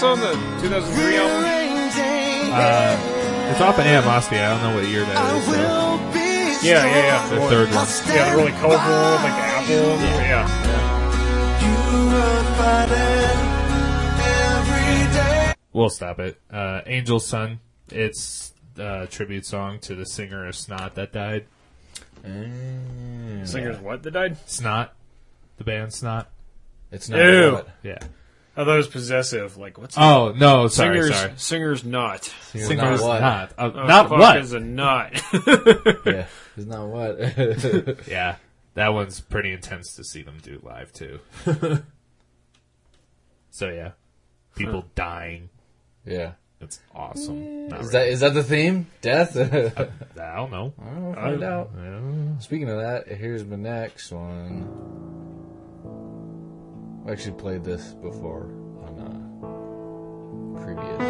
[0.00, 0.32] this on the
[0.62, 1.44] 2003 album?
[2.52, 4.38] Uh, it's off of Animosity.
[4.38, 5.46] I don't know what year that is.
[5.46, 5.52] though.
[5.52, 6.18] will be
[6.66, 7.28] Yeah, yeah, yeah.
[7.28, 7.86] The third one.
[8.06, 9.76] Yeah, the really colorful one like the apple.
[10.24, 10.46] Yeah.
[11.60, 11.74] You
[12.16, 12.84] are
[14.58, 15.54] every day.
[15.72, 16.40] We'll stop it.
[16.50, 17.60] Uh, Angel's Son.
[17.90, 21.46] It's a tribute song to the singer of Snot that died.
[22.24, 24.36] Mm, Singers what that died?
[24.46, 24.94] Snot.
[25.58, 26.26] The band Snot.
[26.90, 27.18] It's not.
[27.18, 27.60] Ew.
[27.82, 27.98] Yeah.
[28.60, 29.56] I thought it was possessive.
[29.56, 31.16] Like what's Oh, no, sorry, singers?
[31.16, 31.32] sorry.
[31.36, 32.34] Singers not.
[32.52, 33.20] It's Singer's not what?
[33.20, 33.52] not.
[33.56, 34.36] Uh, Oh, not what?
[34.38, 35.12] is a nut.
[36.06, 37.18] Yeah, it's not what.
[38.08, 38.36] Yeah,
[38.74, 41.20] that one's pretty intense to see them do live too.
[43.50, 43.92] so yeah,
[44.56, 45.48] people dying.
[46.04, 46.32] yeah.
[46.62, 47.68] It's awesome.
[47.68, 48.86] Not Is that is that the theme?
[49.00, 49.34] Death.
[49.34, 49.72] really.
[49.74, 50.74] I don't know.
[50.78, 51.70] I'll find out.
[51.74, 52.38] Yeah.
[52.40, 54.68] Speaking of that, here's my next one.
[57.06, 58.50] I actually played this before
[58.84, 61.00] on a previous.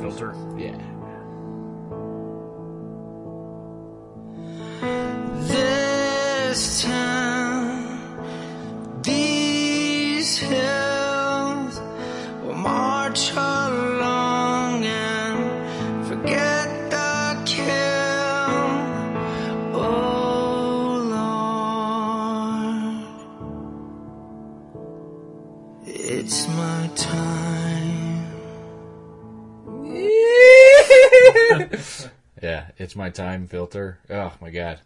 [0.00, 0.34] Filter.
[0.56, 0.78] Yeah.
[5.48, 8.22] This time,
[9.02, 11.80] these hills
[12.44, 13.30] will march
[32.42, 33.98] Yeah, it's my time filter.
[34.10, 34.80] Oh my god,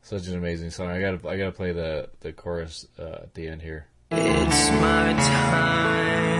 [0.00, 0.88] such an amazing song.
[0.88, 3.86] I gotta I gotta play the the chorus uh, at the end here.
[4.10, 6.39] It's my time.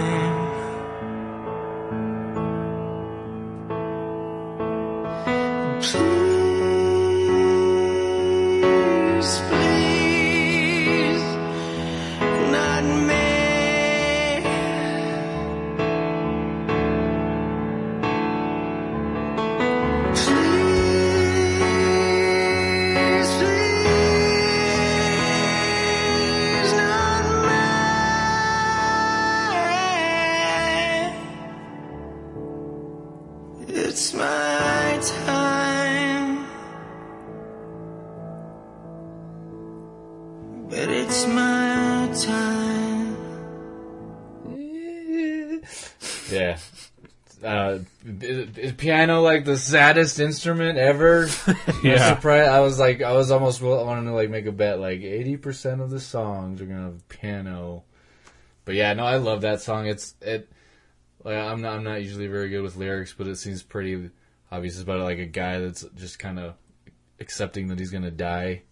[48.81, 51.28] Piano like the saddest instrument ever?
[51.85, 52.14] Yeah.
[52.14, 52.47] I'm.
[52.47, 55.81] I was like, I was almost wanting to like make a bet, like eighty percent
[55.81, 57.85] of the songs are gonna have piano.
[58.66, 59.87] But yeah, no, I love that song.
[59.87, 60.51] It's it.
[61.24, 64.11] Like, I'm not, I'm not usually very good with lyrics, but it seems pretty
[64.53, 64.74] obvious.
[64.74, 66.55] It's about like a guy that's just kind of
[67.18, 68.62] accepting that he's gonna die.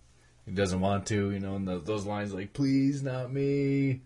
[0.47, 1.57] He doesn't want to, you know.
[1.57, 4.03] And the, those lines like, "Please, not me,"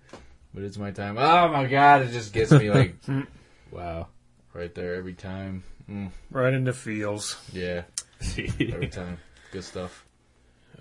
[0.55, 1.16] but it's my time.
[1.18, 2.94] Oh my god, it just gets me like
[3.72, 4.09] Wow.
[4.55, 5.64] right there every time.
[5.91, 7.37] Mm, Right into feels.
[7.53, 7.83] yeah,
[8.39, 9.18] every time.
[9.53, 10.05] Good stuff.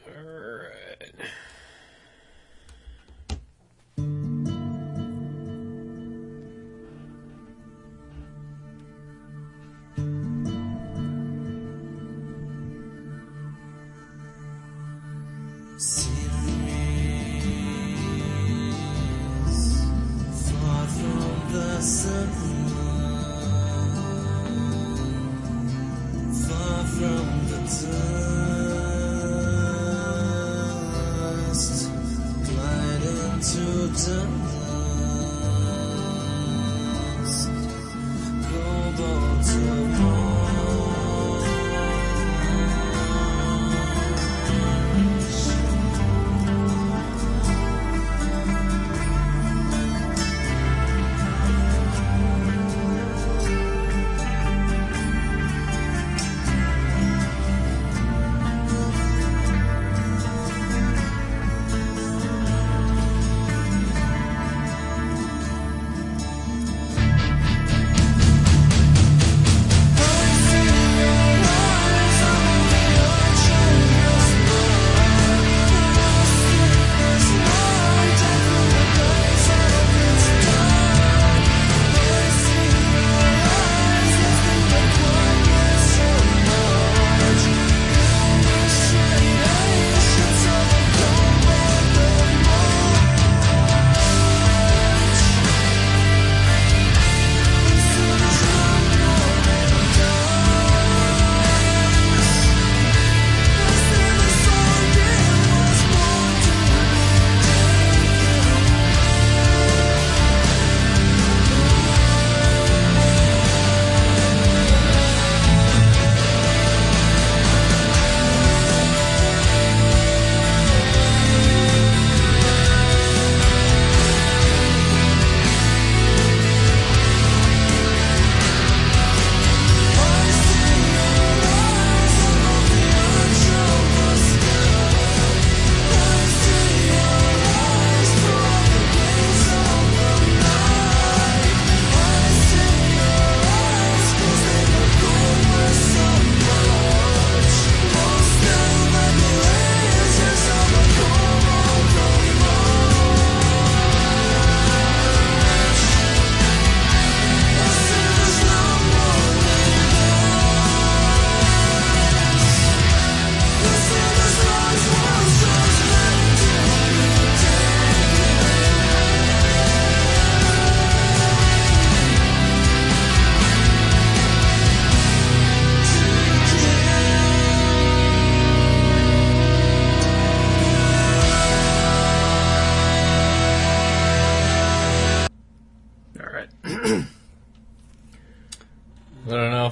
[0.07, 1.13] Alright.
[1.15, 1.50] Far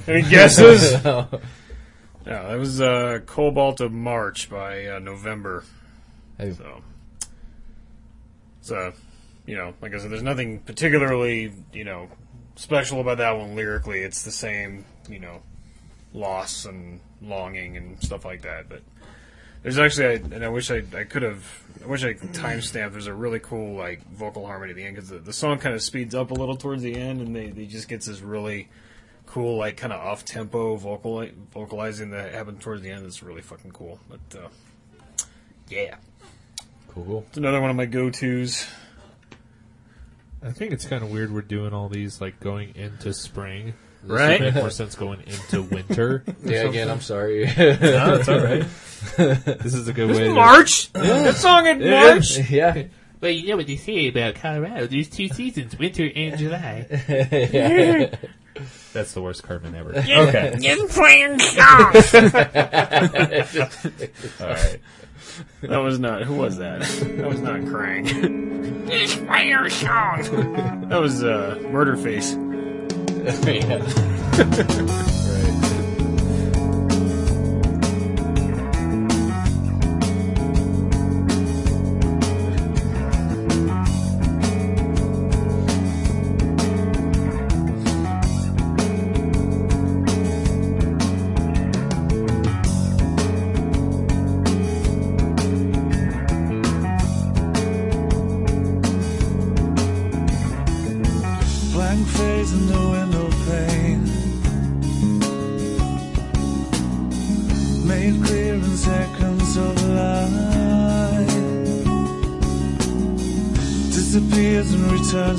[0.10, 0.94] Any guesses?
[2.26, 5.64] Yeah, that was uh, Cobalt of March by uh, November.
[6.38, 6.52] Hey.
[6.52, 6.82] So,
[8.62, 8.94] so,
[9.48, 12.08] you know, like I said, there's nothing particularly, you know,
[12.56, 14.02] special about that one lyrically.
[14.02, 15.42] It's the same, you know,
[16.14, 18.70] loss and longing and stuff like that.
[18.70, 18.84] But
[19.64, 21.44] there's actually, I, and I wish I, I could have,
[21.84, 22.92] I wish I could timestamp.
[22.92, 25.74] There's a really cool like vocal harmony at the end because the, the song kind
[25.74, 28.68] of speeds up a little towards the end, and they, they just gets this really
[29.30, 33.06] cool, like kind of off tempo vocal vocalizing that happened towards the end.
[33.06, 34.00] It's really fucking cool.
[34.10, 34.48] But uh,
[35.70, 35.96] yeah,
[36.90, 37.26] Cool, cool.
[37.30, 38.68] it's another one of my go tos.
[40.42, 43.74] I think it's kind of weird we're doing all these like going into spring.
[44.02, 44.40] This Right?
[44.40, 46.24] would make more sense going into winter.
[46.46, 46.90] or Yeah, again.
[46.90, 47.46] I'm sorry.
[47.46, 48.64] No, it's all right.
[49.62, 50.26] This is a good way.
[50.26, 50.34] to...
[50.34, 50.92] March.
[50.94, 52.38] That song in March.
[52.50, 52.84] yeah.
[53.22, 54.88] Well, you know what they say about Colorado.
[54.88, 56.86] There's two seasons, winter and July.
[57.10, 58.16] yeah.
[58.94, 59.92] That's the worst Cartman ever.
[60.10, 60.56] Okay.
[60.60, 62.16] Just playing songs.
[64.42, 64.80] All right.
[65.62, 66.24] That was not.
[66.24, 66.82] Who was that?
[66.82, 68.90] That was not Krang.
[68.90, 70.30] Just playing songs.
[70.90, 72.36] That was uh, Murderface.
[73.20, 75.19] Blank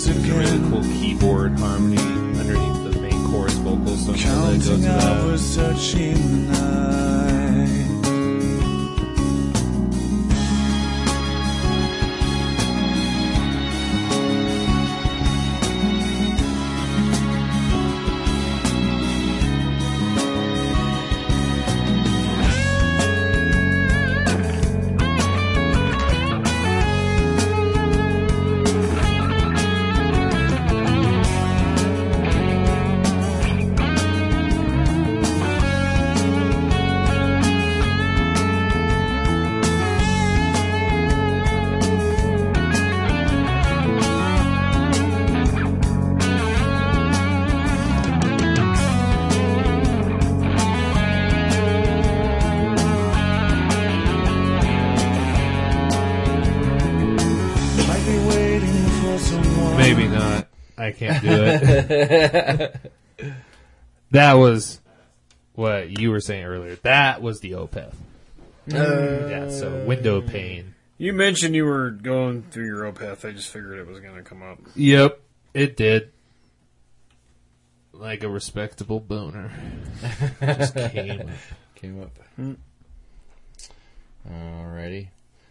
[0.09, 0.60] again.
[61.01, 62.91] Can't do it.
[64.11, 64.81] that was
[65.55, 66.77] what you were saying earlier.
[66.83, 67.95] That was the Opeth.
[68.71, 70.75] Uh, yeah, so Windowpane.
[70.99, 73.27] You mentioned you were going through your Opeth.
[73.27, 74.59] I just figured it was going to come up.
[74.77, 75.19] Yep,
[75.55, 76.13] it did.
[77.95, 79.51] Like a respectable boner.
[80.43, 81.27] Just came up.
[81.77, 82.11] Came up.
[82.37, 82.53] Hmm.
[84.31, 85.09] Alrighty.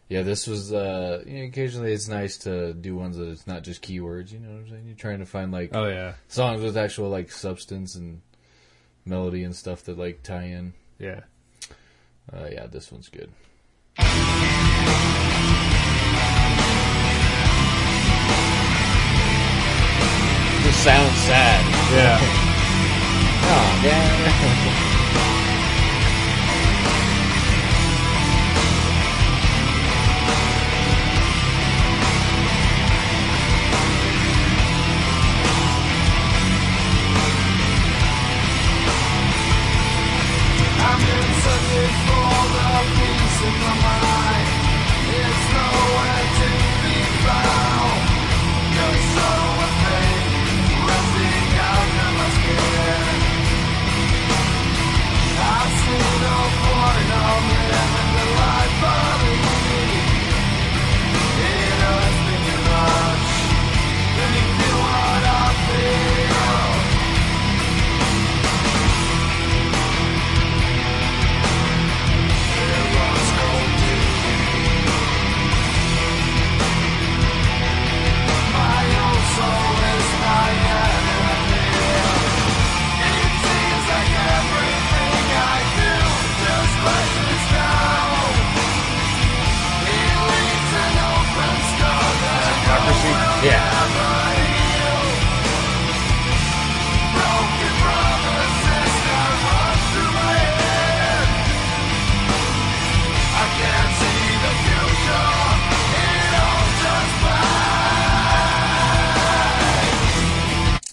[0.10, 0.74] Yeah, this was.
[0.74, 4.32] Uh, you know, occasionally, it's nice to do ones that it's not just keywords.
[4.32, 4.84] You know what I'm saying?
[4.88, 8.22] You're trying to find like Oh yeah, songs with actual like substance and
[9.06, 10.74] melody and stuff that like tie in.
[10.98, 11.22] yeah.
[12.32, 13.32] Uh, yeah, this one's good.
[20.64, 21.62] Just sounds sad.
[21.96, 22.46] Yeah.
[23.52, 25.36] Oh, yeah.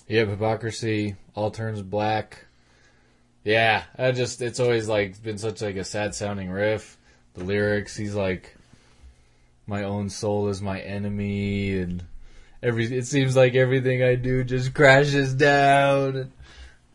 [0.08, 1.16] Yeah, hypocrisy.
[1.34, 2.44] All turns black.
[3.44, 6.96] Yeah, I just it's always like been such like a sad sounding riff.
[7.34, 8.56] The lyrics, he's like,
[9.66, 12.04] my own soul is my enemy, and
[12.62, 16.16] every it seems like everything I do just crashes down.
[16.16, 16.32] And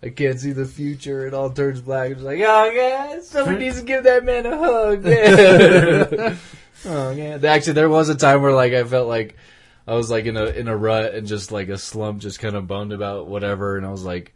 [0.04, 1.28] I can't see the future.
[1.28, 2.12] It all turns black.
[2.12, 6.38] It's like, oh yeah, somebody needs to give that man a hug.
[6.84, 7.38] Oh yeah.
[7.44, 9.38] Actually, there was a time where like I felt like
[9.92, 12.56] I was like in a in a rut and just like a slump, just kind
[12.56, 14.34] of bummed about whatever, and I was like.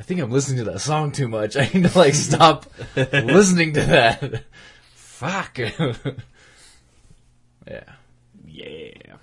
[0.00, 1.56] I think I'm listening to that song too much.
[1.56, 4.44] I need to like stop listening to that.
[4.94, 5.58] Fuck.
[7.66, 7.82] yeah.
[8.46, 9.16] Yeah.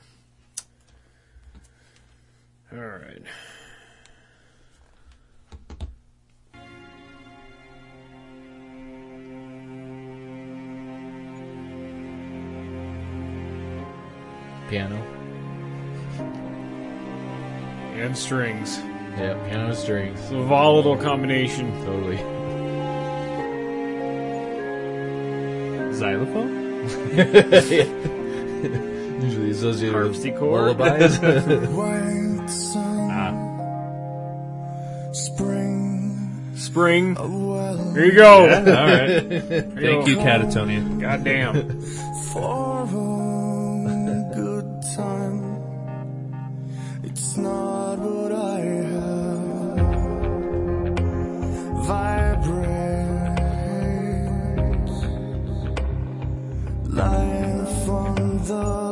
[2.74, 3.22] All right.
[14.70, 15.25] Piano.
[17.96, 18.78] And strings.
[19.18, 20.20] Yeah, piano strings.
[20.20, 21.72] It's a volatile combination.
[21.86, 22.18] Totally.
[25.94, 26.52] Xylophone?
[29.22, 30.78] Usually associated with Harpsichord.
[30.78, 31.18] lullabies.
[31.72, 33.34] White sun, Ah,
[35.14, 37.16] spring, Spring.
[37.16, 38.46] well, Here you go.
[38.46, 39.32] yeah, all right.
[39.32, 40.22] Here Thank you, go.
[40.22, 41.00] Katatonia.
[41.00, 41.82] Goddamn.
[42.34, 42.86] for a
[44.36, 45.44] good time.
[47.04, 47.85] It's not
[51.86, 52.66] Vibrates.
[56.90, 58.85] Life on the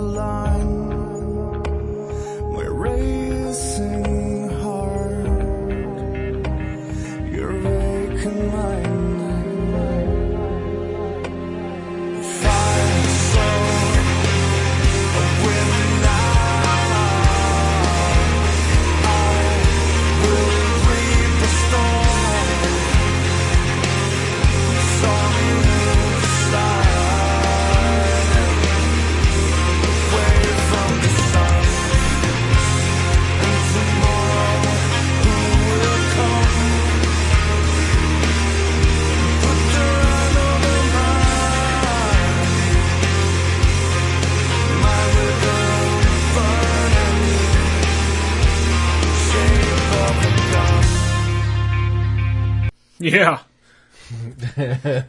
[53.03, 53.39] Yeah.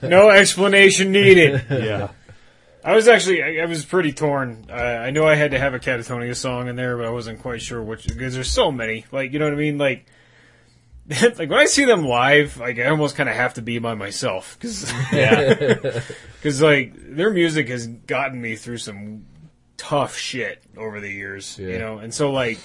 [0.03, 1.65] no explanation needed.
[1.71, 2.09] Yeah.
[2.85, 4.67] I was actually I, I was pretty torn.
[4.69, 7.41] Uh, I knew I had to have a Katatonia song in there, but I wasn't
[7.41, 9.07] quite sure which because there's so many.
[9.11, 9.79] Like you know what I mean?
[9.79, 10.07] Like
[11.23, 13.95] like when I see them live, like I almost kind of have to be by
[13.95, 15.55] myself because Yeah.
[16.37, 19.27] because like their music has gotten me through some
[19.77, 22.59] tough shit over the years, you know, and so like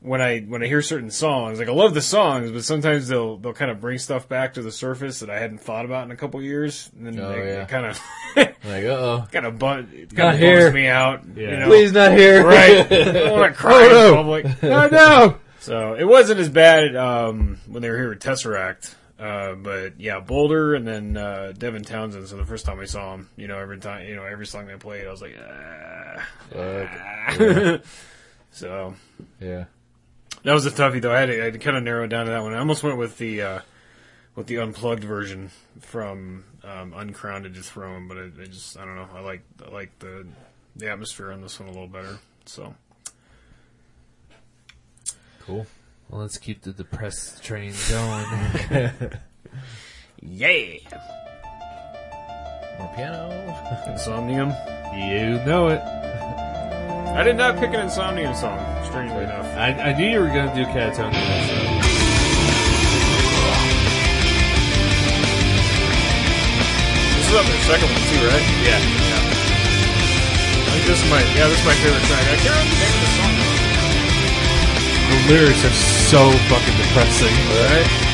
[0.00, 3.36] when I when I hear certain songs, like I love the songs, but sometimes they'll
[3.36, 6.10] they'll kind of bring stuff back to the surface that I hadn't thought about in
[6.12, 7.64] a couple years, and then Oh, they, yeah.
[7.64, 8.00] kind of
[8.36, 9.26] Like, oh.
[9.32, 10.60] kind of bun- it Not kind of here.
[10.66, 11.24] bums me out.
[11.36, 11.66] You know?
[11.66, 12.46] Please not here.
[12.46, 12.80] Right.
[12.92, 14.08] I don't want to cry Oh, no.
[14.08, 14.46] in public.
[14.64, 15.38] Oh, no.
[15.60, 18.94] So it wasn't as bad um, when they were here at Tesseract.
[19.18, 22.28] Uh, but yeah, Boulder and then uh, Devin Townsend.
[22.28, 24.66] So the first time I saw him, you know, every time, you know, every song
[24.68, 26.24] they played, I was like, ah.
[26.50, 27.80] Fuck.
[28.52, 28.94] so
[29.40, 29.64] Yeah.
[30.42, 31.12] That was a toughie though.
[31.12, 32.54] I had to, I had to kind of narrow it down to that one.
[32.54, 33.60] I almost went with the uh,
[34.34, 35.50] with the unplugged version
[35.80, 39.08] from um, Uncrowned to Throne, but I, I just I don't know.
[39.14, 40.26] I like I like the
[40.76, 42.18] the atmosphere on this one a little better.
[42.46, 42.74] So
[45.48, 45.66] Cool.
[46.10, 48.26] Well, let's keep the depressed train going.
[50.22, 50.78] yeah,
[52.78, 53.30] More piano.
[53.88, 54.52] Insomnium.
[54.94, 56.17] you know it.
[57.16, 59.46] I did not pick an Insomnium song, strangely enough.
[59.56, 61.16] I, I knew you were going to do Katatonia.
[61.16, 61.56] So.
[67.16, 68.44] This is up their second one too, right?
[68.62, 68.78] Yeah.
[68.78, 69.18] Yeah.
[70.62, 72.22] I think this is my yeah, this is my favorite track.
[72.22, 73.34] I can't remember the name of the song.
[75.08, 77.34] The lyrics are so fucking depressing.
[77.56, 78.07] Right?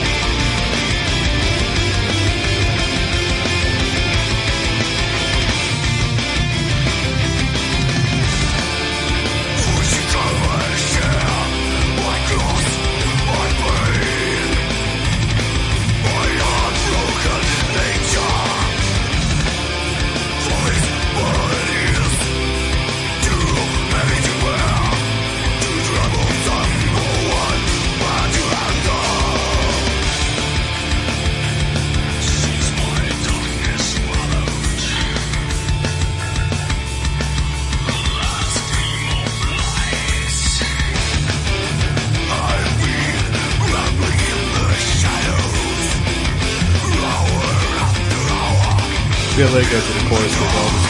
[49.54, 50.83] Like go to the chorus with all this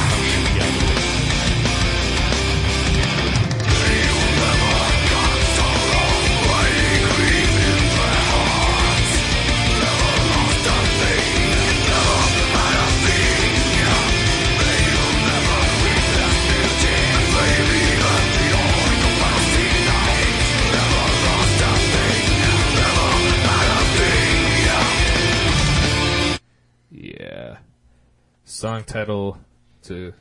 [28.95, 29.37] Title
[29.83, 30.13] to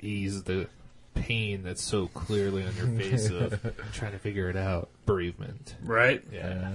[0.00, 0.66] ease the
[1.14, 3.60] pain that's so clearly on your face of
[3.92, 4.88] trying to figure it out.
[5.04, 5.74] Bereavement.
[5.82, 6.24] Right?
[6.32, 6.70] Yeah.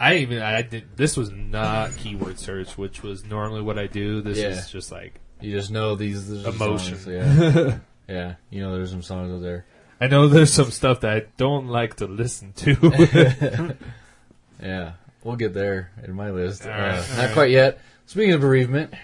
[0.00, 4.22] I even I did this was not keyword search, which was normally what I do.
[4.22, 4.48] This Yeah.
[4.48, 6.96] is just like You just know these there's some Emotion.
[6.98, 7.78] songs, yeah.
[8.08, 8.34] yeah.
[8.48, 9.66] You know there's some songs out there.
[10.00, 13.76] I know there's some stuff that I don't like to listen to.
[14.62, 14.92] Yeah.
[15.22, 16.64] We'll get there in my list.
[16.66, 17.32] All Uh, not right.
[17.34, 17.80] quite yet.
[18.08, 18.94] Speaking of bereavement,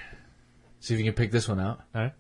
[0.81, 1.83] see if you can pick this one out.
[1.95, 2.15] All right.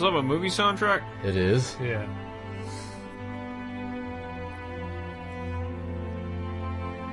[0.00, 1.02] It have a movie soundtrack?
[1.24, 1.76] It is.
[1.80, 2.06] Yeah.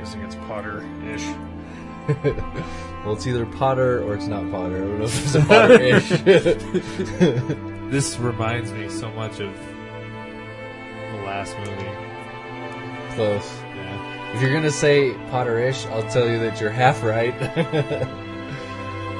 [0.04, 1.26] guessing it's Potter-ish.
[3.06, 4.76] well, it's either Potter or it's not Potter.
[4.76, 6.12] I don't know if it's Potter-ish.
[7.94, 11.92] This reminds me so much of the last movie.
[13.14, 13.48] Close.
[13.76, 14.34] Yeah.
[14.34, 17.40] If you're gonna say Potter-ish, I'll tell you that you're half right.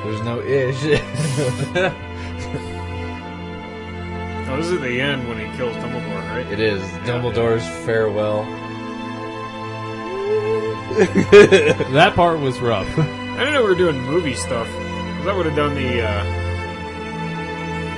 [0.04, 0.82] There's no ish.
[4.54, 6.46] Oh, this is the end when he kills Dumbledore, right?
[6.52, 8.46] it is Dumbledore's farewell.
[11.94, 12.88] That part was rough.
[13.00, 14.68] I didn't know we were doing movie stuff.
[14.68, 16.24] Because I would have done the uh,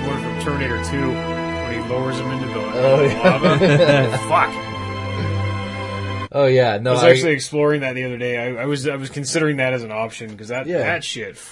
[0.07, 1.11] one from Terminator 2.
[1.11, 3.37] when he lowers him into the Oh, yeah.
[3.37, 4.17] lava.
[4.29, 4.49] Fuck.
[6.31, 8.37] Oh yeah, no, I was I- actually exploring that the other day.
[8.37, 10.77] I, I was I was considering that as an option because that Yeah.
[10.79, 11.37] that shit.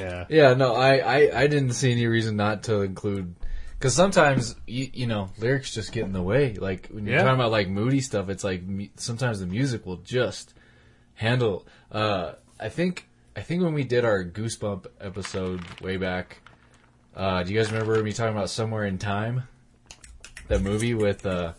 [0.00, 0.24] Yeah.
[0.28, 3.36] Yeah, no, I, I, I didn't see any reason not to include
[3.84, 6.54] because sometimes you, you know lyrics just get in the way.
[6.54, 7.22] Like when you're Yeah.
[7.24, 10.54] talking about like moody stuff, it's like mu- sometimes the music will just
[11.16, 11.66] handle.
[11.92, 13.06] Uh, I think
[13.36, 16.38] I think when we did our Goosebump episode way back,
[17.14, 19.42] uh, do you guys remember me talking about Somewhere in Time,
[20.48, 21.52] that movie with uh,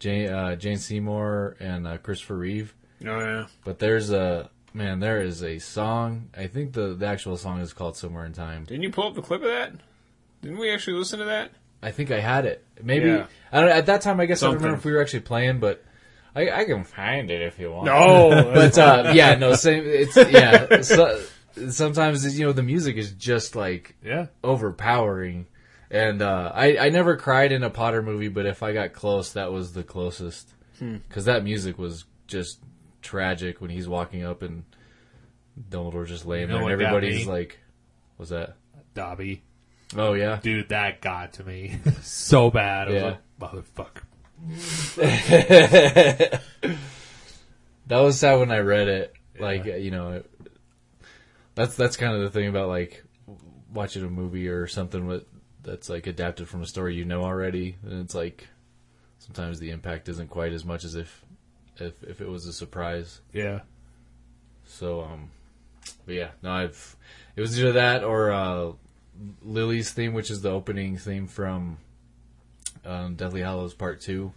[0.00, 2.74] Jane uh, Jane Seymour and uh, Christopher Reeve?
[3.06, 3.46] Oh yeah.
[3.62, 4.98] But there's a man.
[4.98, 6.30] There is a song.
[6.36, 9.14] I think the the actual song is called "Somewhere in Time." Didn't you pull up
[9.14, 9.74] the clip of that?
[10.44, 11.50] Didn't we actually listen to that?
[11.82, 12.64] I think I had it.
[12.82, 13.26] Maybe Yeah.
[13.52, 13.70] I don't.
[13.70, 15.84] At that time, I guess I don't remember if we were actually playing, but
[16.34, 17.86] I, I can find it if you want.
[17.86, 19.54] No, but uh, yeah, no.
[19.54, 19.84] Same.
[19.86, 20.80] It's yeah.
[20.82, 21.20] So,
[21.70, 24.26] sometimes you know the music is just like Yeah.
[24.42, 25.46] overpowering,
[25.90, 29.32] and uh, I I never cried in a Potter movie, but if I got close,
[29.34, 30.96] that was the closest Hmm.
[31.08, 32.58] because that music was just
[33.02, 34.64] tragic when he's walking up and
[35.70, 37.60] Dumbledore's just laying You know there, and everybody's like,
[38.18, 38.56] "Was that?"
[38.94, 39.42] Dobby.
[39.96, 42.88] Oh yeah, Dude, that got to me so bad.
[42.88, 43.06] I was Yeah.
[43.08, 43.20] like,
[43.76, 44.02] motherfucker.
[47.86, 49.14] that was sad when I read it.
[49.38, 50.30] Like you know, it,
[51.54, 53.02] that's that's kind of the thing about like
[53.72, 55.24] watching a movie or something with
[55.62, 58.48] that's like adapted from a story you know already, and it's like
[59.18, 61.24] sometimes the impact isn't quite as much as if
[61.78, 63.20] if if it was a surprise.
[63.32, 63.60] Yeah.
[64.66, 65.30] So um,
[66.06, 66.96] but yeah, no, I've
[67.36, 68.72] it was either that or uh,
[69.42, 71.78] Lily's theme, which is the opening theme from
[72.84, 74.32] um, Deathly Hallows Part Two.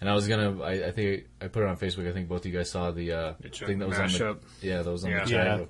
[0.00, 2.08] And I was gonna, I, I think I put it on Facebook.
[2.08, 4.38] I think both of you guys saw the uh, thing that was on the, mashup.
[4.60, 5.24] yeah, that was on Yeah.
[5.24, 5.56] the Yeah.
[5.58, 5.68] chat.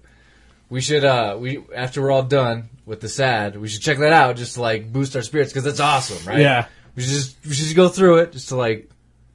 [0.70, 4.12] We should, uh, we after we're all done with the sad, we should check that
[4.14, 6.40] out just to like boost our spirits because that's awesome, right?
[6.40, 6.66] Yeah.
[6.96, 8.88] we should just we should just go through it just to like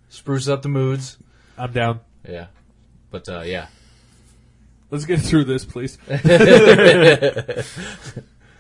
[0.10, 1.16] spruce up the moods.
[1.60, 2.00] I'm down.
[2.28, 2.48] Yeah,
[3.12, 3.68] but uh, yeah,
[4.90, 5.98] Let's get through this, please.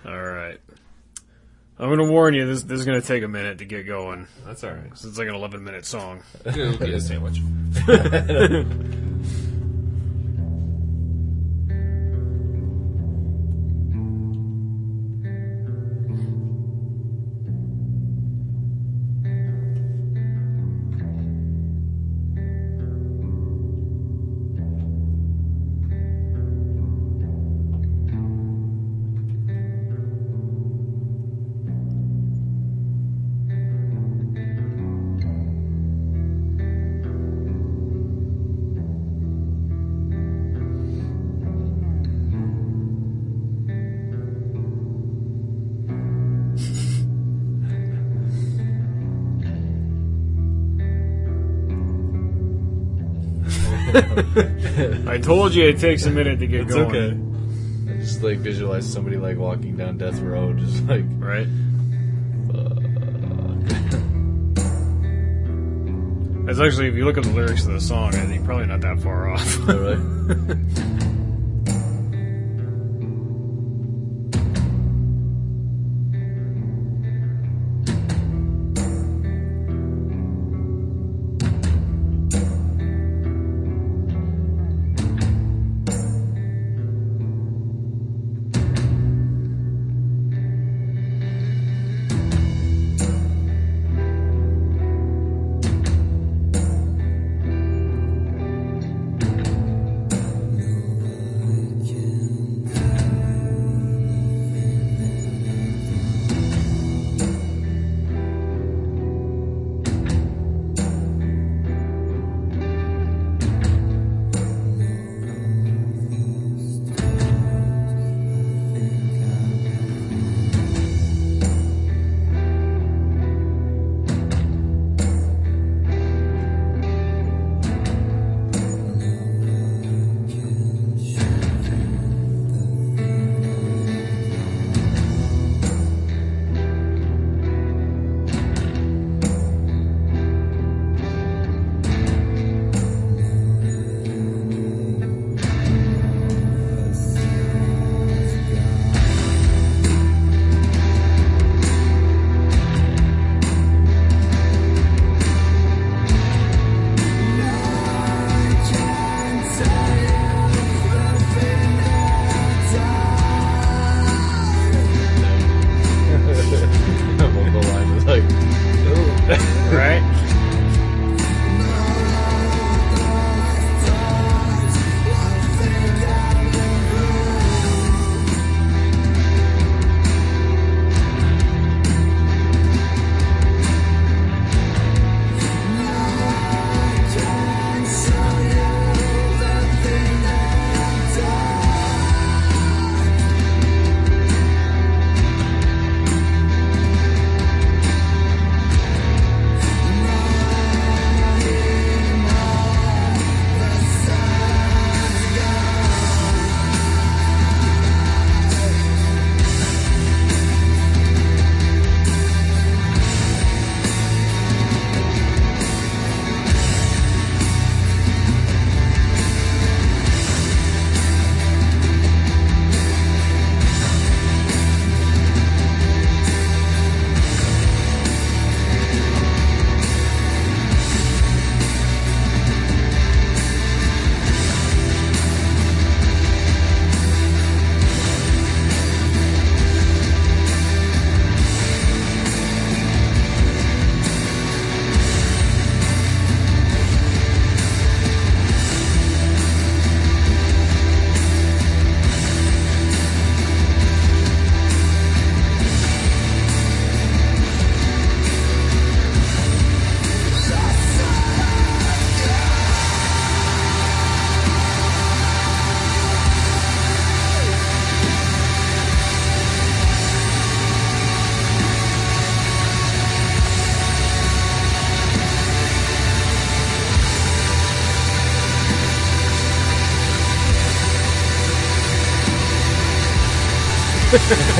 [0.08, 0.60] All right.
[1.80, 2.45] I'm gonna warn you.
[2.47, 4.26] This this is gonna take a minute to get going.
[4.45, 4.89] That's all right.
[4.89, 6.24] 'cause it's like an 11 minute song.
[6.45, 7.39] It'll be a sandwich.
[55.28, 56.95] told you it takes a minute to get it's going.
[56.95, 57.93] okay.
[57.93, 61.47] I just like visualize somebody like walking down death row, just like Right.
[66.45, 68.80] That's actually, if you look at the lyrics of the song, I think probably not
[68.80, 69.57] that far off.
[69.67, 70.78] Oh, all right.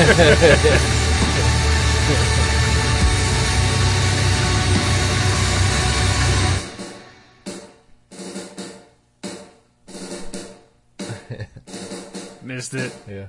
[12.42, 12.90] Missed it.
[13.06, 13.26] Yeah.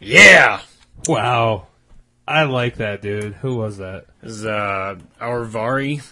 [0.00, 0.60] Yeah.
[1.06, 1.68] Wow.
[2.26, 3.34] I like that dude.
[3.34, 4.06] Who was that?
[4.22, 6.02] This is uh, Hourvari,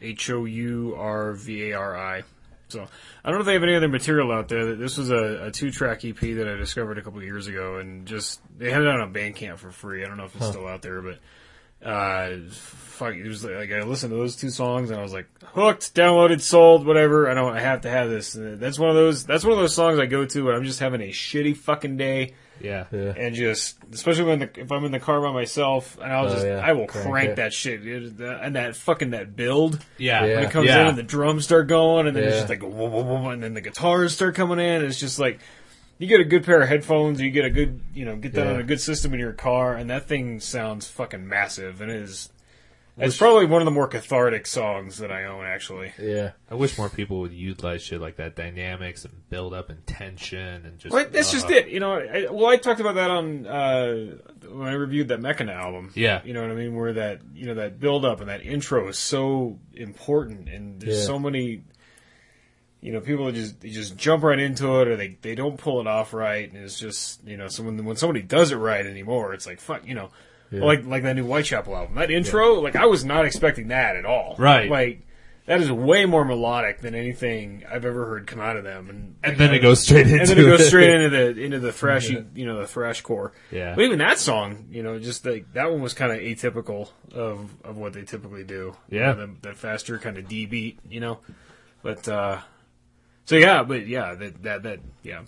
[0.00, 2.22] H O U R V A R I.
[2.68, 2.86] So
[3.24, 4.74] I don't know if they have any other material out there.
[4.76, 7.76] This was a, a two track EP that I discovered a couple of years ago,
[7.78, 10.04] and just they had it on a Bandcamp for free.
[10.04, 10.52] I don't know if it's Huh.
[10.52, 11.18] still out there, but
[11.82, 15.28] uh, fuck, it was like I listened to those two songs and I was like
[15.44, 17.30] hooked, downloaded, sold, whatever.
[17.30, 17.56] I don't.
[17.56, 18.34] I have to have this.
[18.34, 19.24] And that's one of those.
[19.24, 21.96] That's one of those songs I go to when I'm just having a shitty fucking
[21.96, 22.34] day.
[22.60, 22.84] Yeah.
[22.92, 26.30] And just, especially when the, if I'm in the car by myself, and I'll Oh,
[26.30, 26.60] just, yeah.
[26.64, 28.20] I will Crank crank, that shit, dude.
[28.20, 30.22] And that fucking that build, Yeah.
[30.22, 30.80] when it comes Yeah.
[30.82, 33.42] in and the drums start going, and then it's just like, whoa, whoa, whoa, and
[33.42, 34.84] then the guitars start coming in.
[34.84, 35.40] It's just like,
[35.98, 38.46] you get a good pair of headphones, you get a good, you know, get that
[38.46, 38.52] Yeah.
[38.54, 42.02] on a good system in your car, and that thing sounds fucking massive, and it
[42.02, 42.30] is.
[43.00, 45.92] It's probably one of the more cathartic songs that I own, actually.
[45.98, 46.32] Yeah.
[46.50, 50.66] I wish more people would utilize shit like that dynamics and build up and tension
[50.66, 50.92] and just.
[50.92, 51.68] Well, that's just uh, it.
[51.68, 54.16] You know, I, well, I talked about that on uh,
[54.50, 55.92] when I reviewed that Mechina album.
[55.94, 56.22] Yeah.
[56.24, 56.74] you know what I mean.
[56.74, 60.98] Where that you know that build up and that intro is so important, and there's
[60.98, 61.04] Yeah.
[61.04, 61.62] so many.
[62.80, 65.80] You know, people just they just jump right into it, or they they don't pull
[65.80, 69.34] it off right, and it's just you know, someone when somebody does it right anymore,
[69.34, 70.10] it's like fuck, you know,
[70.50, 70.64] Yeah.
[70.64, 71.96] like like that new Whitechapel album.
[71.96, 74.34] That intro, like I was not expecting that at all.
[74.38, 74.70] Right.
[74.70, 75.02] like.
[75.46, 79.16] That is way more melodic than anything I've ever heard come out of them, and
[79.22, 81.70] And then it goes straight and then into it goes straight into the into the
[81.70, 83.32] thrashy, you know, the thrash core.
[83.50, 83.74] Yeah.
[83.74, 87.48] But even that song, you know, just like that one was kind of atypical of
[87.64, 88.76] of what they typically do.
[88.90, 89.12] Yeah.
[89.12, 91.20] You know, the, the faster kind of D beat, you know.
[91.82, 92.40] But uh
[93.24, 95.22] so yeah, but yeah, that that that yeah,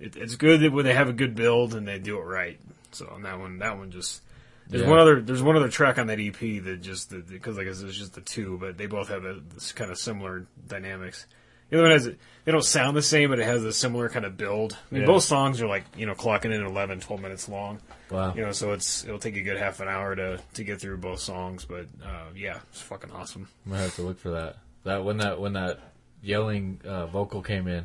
[0.00, 2.58] it, it's good that when they have a good build and they do it right.
[2.90, 4.20] So on that one, that one just.
[4.68, 4.88] There's Yeah.
[4.90, 5.20] one other.
[5.20, 8.14] There's one other track on that EP that just because like I said, it's just
[8.14, 11.26] the two, but they both have a, this kind of similar dynamics.
[11.70, 14.08] The other one has it they don't sound the same, but it has a similar
[14.08, 14.76] kind of build.
[14.90, 15.06] I mean, Yeah.
[15.08, 17.80] both songs are like you know clocking in 11, 12 minutes long.
[18.10, 18.34] Wow.
[18.34, 20.98] You know, so it's it'll take a good half an hour to to get through
[20.98, 23.48] both songs, but uh, yeah, it's fucking awesome.
[23.66, 24.56] I'm gonna have to look for that.
[24.84, 25.80] That when that when that
[26.22, 27.84] yelling uh, vocal came in,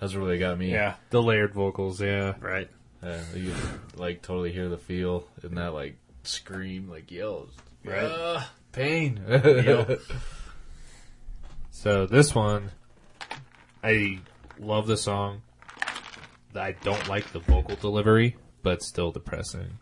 [0.00, 0.70] that's really got me.
[0.72, 2.34] Yeah, The layered vocals, yeah.
[2.40, 2.68] right.
[3.02, 3.54] Uh, you
[3.96, 7.50] like totally hear the feel in that like scream, like yells,
[7.84, 8.02] Right.
[8.04, 9.20] "Ah, pain.
[11.72, 12.72] So this one,
[13.82, 14.18] I
[14.58, 15.40] love the song.
[16.54, 19.78] I don't like the vocal delivery, but still depressing.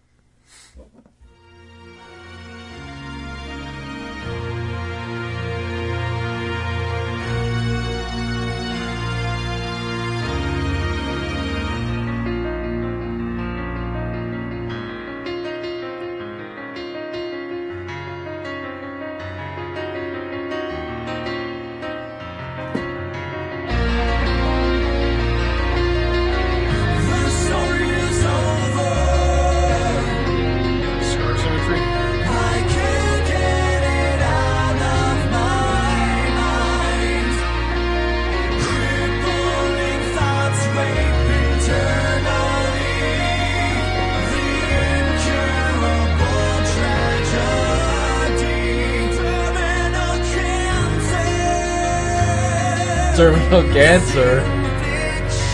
[53.19, 54.43] Terminal cancer.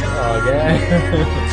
[0.05, 1.41] Oh, yeah.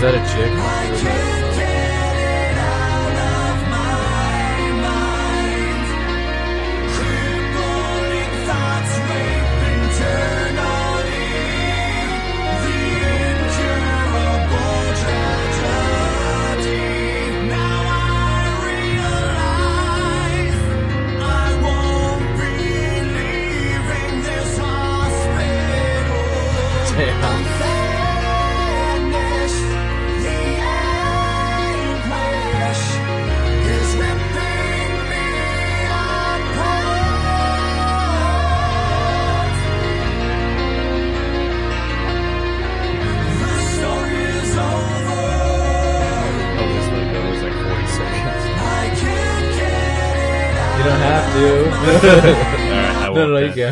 [0.00, 0.59] that a chick?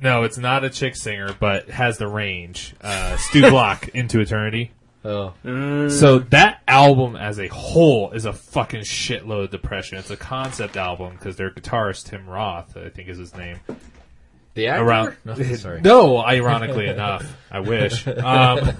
[0.00, 2.74] no, it's not a chick singer, but has the range.
[2.80, 4.72] Uh, Stu Block, Into Eternity.
[5.02, 5.32] Oh,
[5.88, 9.96] So that album as a whole is a fucking shitload of depression.
[9.96, 13.60] It's a concept album because their guitarist Tim Roth, I think is his name.
[14.54, 14.84] the actor?
[14.84, 15.80] Around No, sorry.
[15.80, 18.06] no, ironically enough, I wish.
[18.06, 18.72] Um,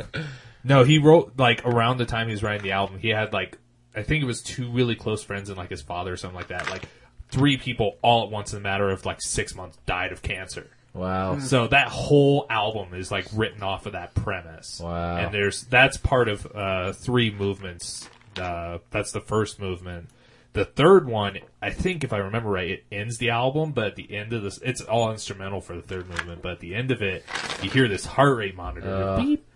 [0.63, 3.57] no, he wrote like around the time he was writing the album, he had like
[3.97, 6.49] I think it was two really close friends and like his father or something like
[6.49, 6.69] that.
[6.71, 6.83] Like
[7.31, 10.71] three people all at once in a matter of like six months died of cancer.
[10.93, 11.39] Wow.
[11.39, 14.81] So that whole album is like written off of that premise.
[14.83, 15.17] Wow.
[15.19, 18.09] And there's that's part of uh, three movements.
[18.37, 20.09] Uh, that's the first movement.
[20.53, 23.95] The third one, I think, if I remember right, it ends the album, but at
[23.97, 26.43] the end of this, it's all instrumental for the third movement.
[26.43, 27.25] But at the end of it,
[27.63, 29.47] you hear this heart rate monitor Uh, beep,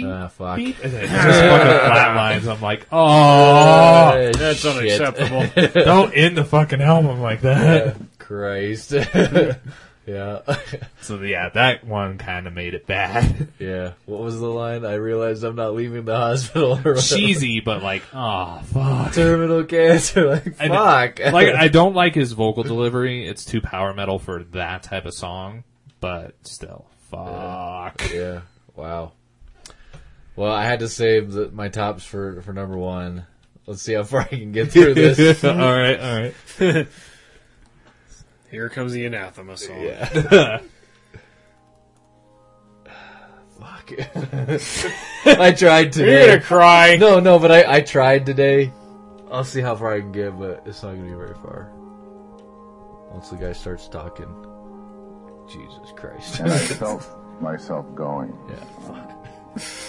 [0.00, 0.56] beep, ah, fuck.
[0.56, 2.52] beep, and then it just fucking flatlines.
[2.52, 4.76] I'm like, oh, That's shit.
[4.76, 5.84] unacceptable.
[5.84, 7.96] don't end the fucking album like that.
[8.18, 8.92] Christ.
[10.06, 10.40] yeah.
[11.00, 13.48] So yeah, that one kind of made it bad.
[13.58, 13.92] yeah.
[14.04, 14.84] What was the line?
[14.84, 16.72] I realized I'm not leaving the hospital.
[16.72, 17.00] or whatever.
[17.00, 19.12] Cheesy, but like, oh fuck.
[19.14, 20.30] Terminal cancer.
[20.30, 21.32] Like, I fuck.
[21.32, 23.26] like I don't like his vocal delivery.
[23.28, 25.64] It's too power metal for that type of song,
[26.00, 28.02] but still, fuck.
[28.12, 28.40] Yeah.
[28.74, 29.12] Wow.
[30.36, 33.26] Well, I had to save the, my tops for, for number one.
[33.66, 35.42] Let's see how far I can get through this.
[35.44, 36.86] all right, all right.
[38.50, 39.82] Here comes the anathema song.
[39.82, 40.58] Yeah.
[43.58, 43.92] Fuck.
[45.26, 46.12] I tried today.
[46.12, 46.96] You're gonna cry.
[46.96, 48.70] No, no, but I, I tried today.
[49.30, 51.72] I'll see how far I can get, but it's not gonna be very far.
[53.10, 54.28] Once the guy starts talking.
[55.48, 56.40] Jesus Christ.
[56.40, 57.06] and I felt
[57.40, 58.36] myself going.
[58.48, 58.56] yeah,
[58.86, 59.15] fuck.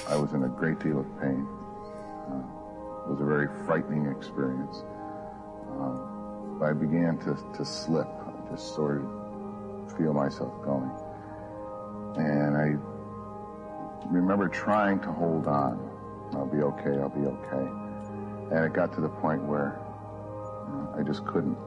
[0.07, 1.45] I was in a great deal of pain.
[2.29, 2.39] Uh,
[3.03, 4.83] it was a very frightening experience.
[5.71, 8.07] Um, I began to, to slip.
[8.07, 10.89] I just sort of feel myself going.
[12.15, 12.75] And I
[14.09, 15.79] remember trying to hold on.
[16.33, 18.55] I'll be okay, I'll be okay.
[18.55, 19.79] And it got to the point where
[20.67, 21.57] you know, I just couldn't.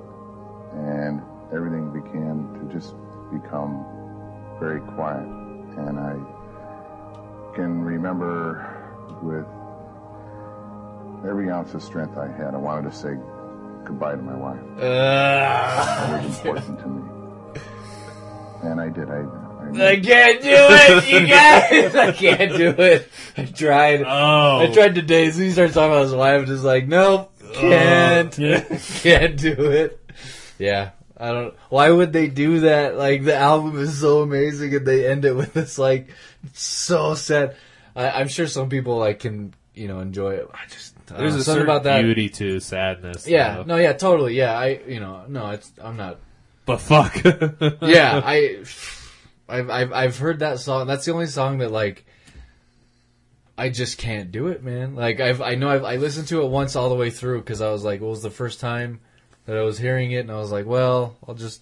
[0.73, 1.23] And
[1.53, 2.95] everything began to just
[3.31, 3.85] become
[4.59, 5.27] very quiet.
[5.77, 6.17] And I
[7.55, 8.67] can remember
[9.23, 9.47] with
[11.29, 13.15] every ounce of strength I had, I wanted to say
[13.85, 14.61] goodbye to my wife.
[14.83, 17.03] Ah, that was important to me.
[18.63, 19.09] And I did.
[19.11, 21.95] I, I, I can't do it, you guys.
[21.97, 23.09] I can't do it.
[23.37, 24.03] I tried.
[24.03, 25.31] Oh, I tried today.
[25.31, 28.33] So he starts talking about his wife, just like, nope, oh, can't,
[29.03, 29.99] can't do it.
[30.59, 30.91] Yeah,
[31.21, 31.55] I don't.
[31.69, 32.97] Why would they do that?
[32.97, 36.09] Like the album is so amazing, and they end it with this like
[36.55, 37.57] so sad.
[37.95, 40.49] I, I'm sure some people like can you know enjoy it.
[40.53, 42.03] I just I There's know, a something certain about that.
[42.03, 43.29] beauty to sadness.
[43.29, 43.63] Yeah, though.
[43.65, 44.35] no, yeah, totally.
[44.35, 46.19] Yeah, I you know no, it's I'm not
[46.71, 47.17] but fuck.
[47.83, 48.63] yeah, I,
[49.49, 50.87] I've, I've, I've heard that song.
[50.87, 52.07] That's the only song that like,
[53.59, 54.95] I just can't do it, man.
[54.95, 57.61] Like I've, I know I've, I listened to it once all the way through because
[57.61, 59.01] I was like, what was the first time
[59.51, 61.61] that I was hearing it, and I was like, well, I'll just,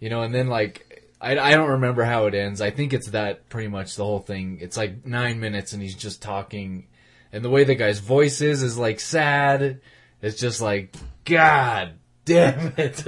[0.00, 2.60] you know, and then like, I, I don't remember how it ends.
[2.60, 4.58] I think it's that pretty much the whole thing.
[4.60, 6.88] It's like nine minutes, and he's just talking,
[7.32, 9.80] and the way the guy's voice is is like sad.
[10.20, 10.94] It's just like,
[11.24, 11.94] God
[12.26, 13.02] damn it,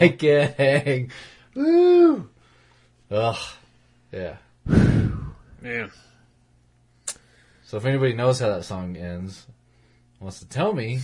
[0.00, 1.10] I can't hang.
[1.54, 2.30] Woo.
[3.10, 3.36] Ugh.
[4.10, 4.36] Yeah.
[4.64, 5.90] Man.
[7.66, 9.46] So if anybody knows how that song ends,
[10.18, 11.00] wants to tell me,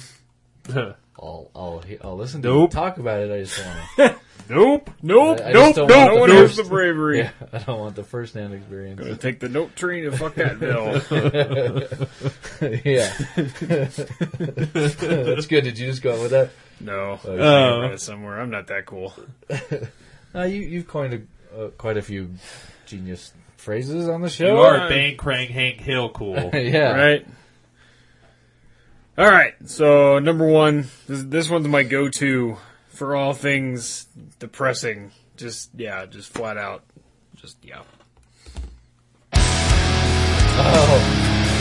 [1.19, 2.71] I'll I'll I'll listen to Nope.
[2.71, 3.31] it, talk about it.
[3.33, 3.65] I just
[3.99, 4.17] want
[4.49, 4.91] Nope.
[5.01, 5.41] Nope.
[5.41, 5.75] I- I nope.
[5.75, 5.97] don't Nope.
[5.97, 7.19] want No one has the bravery.
[7.21, 9.01] yeah, I don't want the first hand experience.
[9.01, 11.01] Gonna take the note train and fuck that bill.
[12.85, 13.13] yeah,
[14.73, 15.65] that's good.
[15.65, 16.51] Did you just go with that?
[16.81, 17.19] no.
[17.25, 17.43] Okay.
[17.43, 18.41] I read it somewhere.
[18.41, 19.15] I'm not that cool.
[20.35, 22.31] Uh, you you've coined a, uh, quite a few
[22.87, 24.47] genius phrases on the show.
[24.47, 26.51] you are Bang Krang Hank Hill cool.
[26.53, 26.91] yeah.
[26.93, 27.27] Right.
[29.17, 29.55] All right.
[29.67, 32.57] So number one, this, this one's my go-to
[32.89, 34.07] for all things
[34.39, 35.13] depressing.
[35.37, 36.83] Just yeah, just flat out,
[37.35, 37.83] just yeah.
[40.57, 40.99] Oh,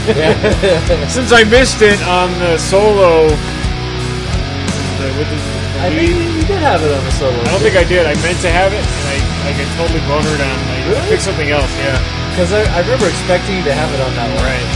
[1.09, 6.61] Since I missed it on the solo, the, with the, the I think you did
[6.61, 7.33] have it on the solo.
[7.33, 8.05] I don't think I did.
[8.05, 9.17] I meant to have it, and I
[9.49, 10.53] I get totally bonered on.
[10.69, 11.09] I Really?
[11.09, 11.71] picked something else.
[11.81, 11.97] Yeah.
[12.37, 14.45] because I, I remember expecting you to have it on that one.
[14.45, 14.67] Right.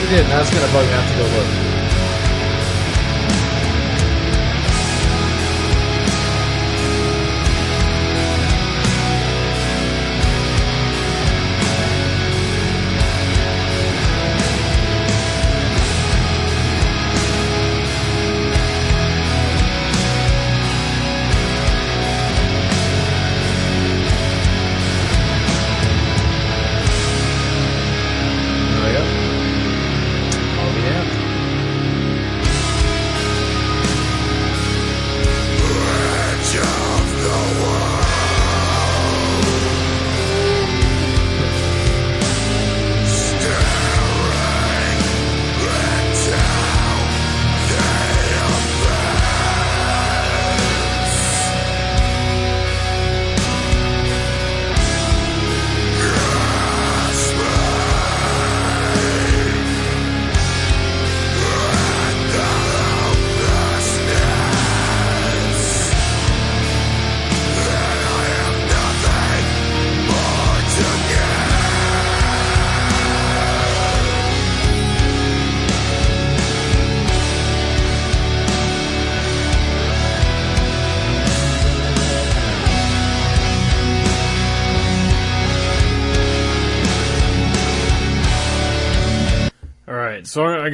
[0.00, 0.30] You didn't.
[0.32, 0.92] That's gonna bug me.
[0.96, 1.77] I have to go look.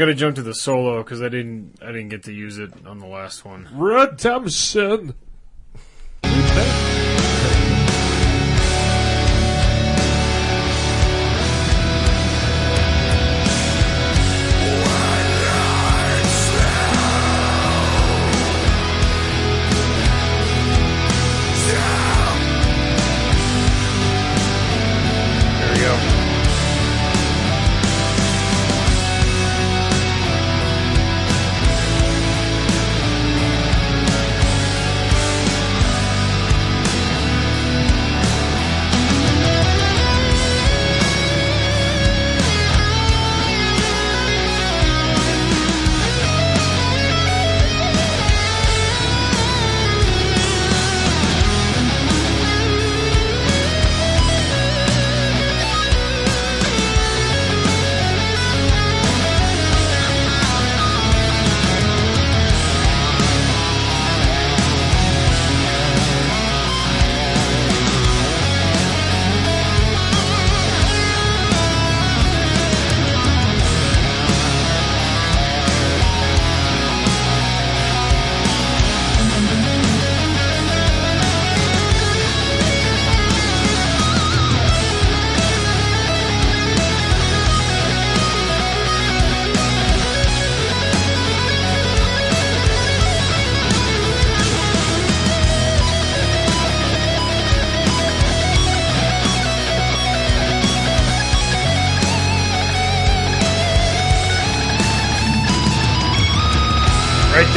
[0.05, 2.25] So I I got to jump to the solo because I didn't I didn't get
[2.25, 3.69] to use it on the last one.
[3.73, 5.15] Redemption.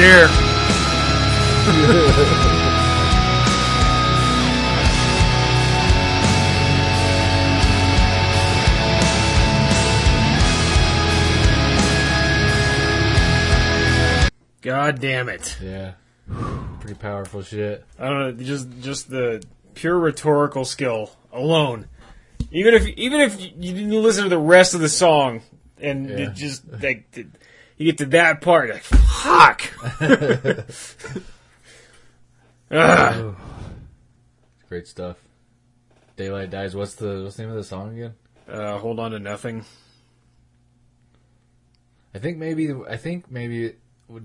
[0.07, 0.27] There.
[14.61, 15.57] God damn it.
[15.61, 15.93] Yeah.
[16.81, 17.85] Pretty powerful shit.
[17.97, 19.43] I don't know, just just the
[19.75, 21.87] pure rhetorical skill alone.
[22.51, 25.41] Even if even if you didn't listen to the rest of the song
[25.79, 26.15] and Yeah.
[26.17, 27.05] it just like
[27.77, 29.61] you get to that part, like fuck.
[32.71, 33.35] Ugh.
[34.69, 35.17] Great stuff.
[36.17, 36.75] Daylight Dies.
[36.75, 38.13] What's the what's the name of the song again?
[38.49, 39.63] Uh, hold on to nothing.
[42.13, 43.75] I think maybe I think maybe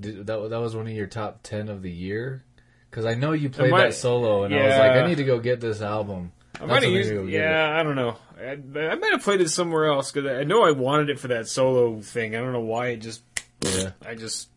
[0.01, 2.45] did- that that was one of your top ten of the year.
[2.91, 4.93] Because I know you played might- that solo, and I was like.
[4.93, 6.33] I need to go get this album.
[6.57, 7.33] I That's might have when I used, need to go it.
[7.33, 8.17] yeah, I don't know.
[8.39, 8.51] I,
[8.91, 11.49] I might have played it somewhere else because I know I wanted it for that
[11.49, 12.37] solo thing.
[12.37, 13.23] I don't know why it just,
[13.63, 13.91] Yeah.
[14.07, 14.49] I just,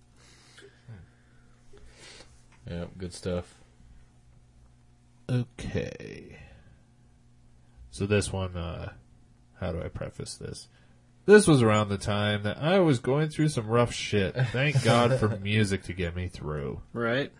[2.69, 3.53] Yeah, good stuff.
[5.29, 6.37] Okay.
[7.91, 8.93] So this one, uh,
[9.59, 10.67] how do I preface this?
[11.25, 14.35] This was around the time that I was going through some rough shit.
[14.51, 16.81] Thank God for music to get me through.
[16.93, 17.31] right?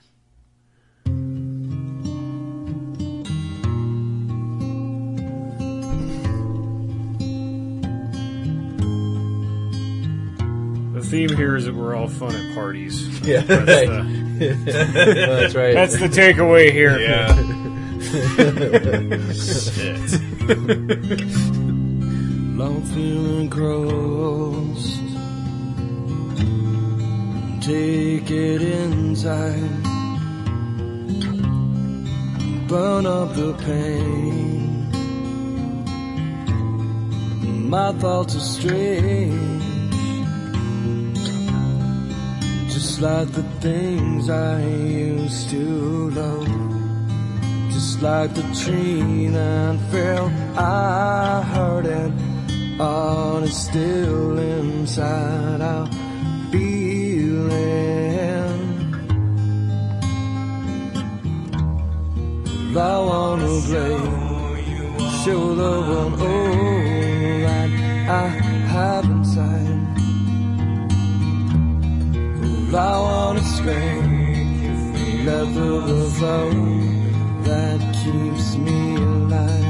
[11.10, 13.04] Theme here is that we're all fun at parties.
[13.26, 13.88] Yeah, that's, right.
[13.88, 15.74] the, Well, that's right.
[15.74, 17.00] That's the takeaway here.
[17.00, 17.28] Yeah.
[22.60, 25.00] Long feeling gross.
[27.66, 29.84] Take it inside.
[32.68, 34.92] Burn up the pain.
[37.70, 39.64] My thoughts are strange.
[42.86, 46.48] Just like the things I used to love.
[47.74, 52.12] Just like the tree that fell, I heard it.
[52.80, 55.88] All is still inside our
[56.52, 57.56] feeling.
[62.78, 63.98] I wanna play,
[65.24, 67.70] show the one all that
[68.24, 68.28] I
[68.76, 69.26] have
[72.76, 76.50] I wanna scream, let the flow
[77.44, 79.62] that keeps me alive.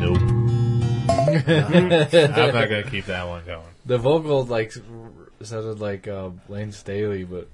[0.00, 0.18] Nope.
[1.48, 3.66] I'm not gonna keep that one going.
[3.84, 4.72] The vocal like
[5.42, 7.48] sounded like uh, Layne Staley, but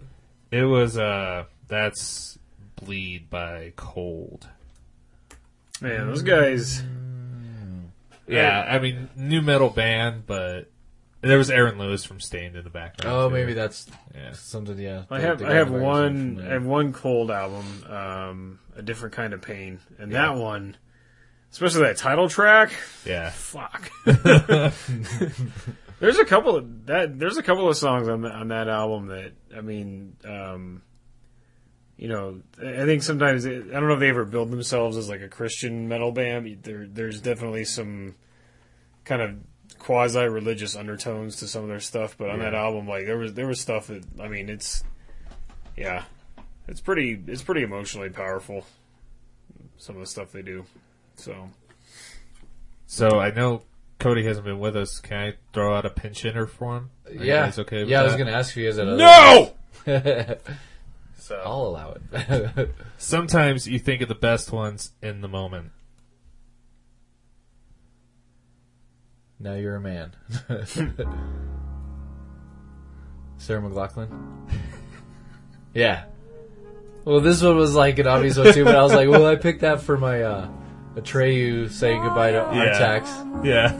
[0.53, 2.39] It was uh that's
[2.77, 4.47] Bleed by Cold.
[5.81, 6.83] Man, those guys.
[8.29, 10.71] Yeah, I mean new metal band, but
[11.29, 13.17] there was Aaron Lewis from Staind in the background.
[13.17, 13.35] oh, too.
[13.35, 14.33] maybe that's Yeah.
[14.33, 14.79] something.
[14.79, 17.31] Yeah, I the- have the I have in the background one I have one cold
[17.31, 20.27] album, um, a different kind of pain, and Yeah.
[20.29, 20.77] that one
[21.53, 22.73] especially that title track.
[23.07, 23.31] Yeah.
[23.31, 23.89] Fuck.
[26.01, 27.19] there's a couple of that.
[27.19, 30.83] There's a couple of songs on that, on that album that I mean, um,
[31.97, 35.09] you know, I think sometimes it, I don't know if they ever build themselves as
[35.09, 36.63] like a Christian metal band.
[36.65, 38.17] There, there's definitely some
[39.05, 39.37] kind of
[39.85, 42.45] quasi religious undertones to some of their stuff, but on Yeah.
[42.47, 44.83] that album, like there was there was stuff that I mean, it's
[45.77, 46.05] yeah,
[46.67, 48.65] it's pretty it's pretty emotionally powerful.
[49.77, 50.65] Some of the stuff they do,
[51.17, 51.51] so.
[52.87, 53.63] So I know
[53.99, 55.01] Cody hasn't been with us.
[55.01, 56.91] Can I throw out a pinch hitter for him?
[57.07, 57.47] Are Yeah.
[57.49, 59.55] it's okay with yeah, I was going to ask if you guys had No!
[61.17, 62.71] So I'll allow it.
[62.99, 65.71] sometimes you think of the best ones in the moment.
[69.45, 70.11] Now you're a man.
[73.37, 74.09] Sarah McLachlan?
[75.75, 76.05] yeah.
[77.05, 79.37] Well, this one was like an obvious one too, but I was like, well, I
[79.37, 80.49] picked that for my, uh,
[80.95, 83.45] Atreyu saying goodbye to Artax.
[83.45, 83.79] Yeah.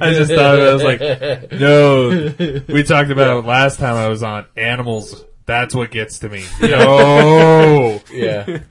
[0.00, 1.00] I just thought I was like,
[1.52, 2.64] no.
[2.66, 5.24] We talked about it last time I was on animals.
[5.46, 6.44] That's what gets to me.
[6.60, 8.00] No.
[8.12, 8.62] yeah.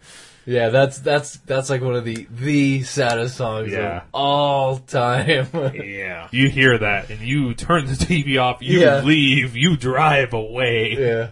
[0.46, 3.98] Yeah, that's that's that's like one of the the saddest songs Yeah.
[3.98, 5.48] of all time.
[5.74, 6.28] Yeah.
[6.32, 9.02] You hear that and you turn the TV off, you Yeah.
[9.02, 10.96] leave, you drive away.
[11.00, 11.30] yeah.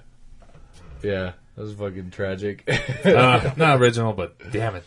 [1.04, 1.34] Yeah.
[1.56, 2.64] That was fucking tragic.
[3.06, 4.84] Uh, not original, but damn it.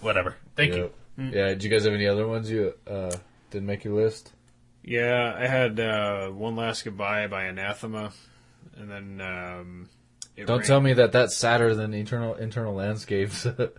[0.00, 0.36] Whatever.
[0.54, 0.90] Thank you.
[1.18, 3.10] Yeah, did you guys have any other ones you uh
[3.50, 4.32] didn't make your list?
[4.84, 8.12] Yeah, I had uh, one last goodbye by Anathema,
[8.76, 9.88] and then um,
[10.36, 13.46] it Don't tell me that that's sadder than Eternal Internal Landscapes.
[13.46, 13.74] I don't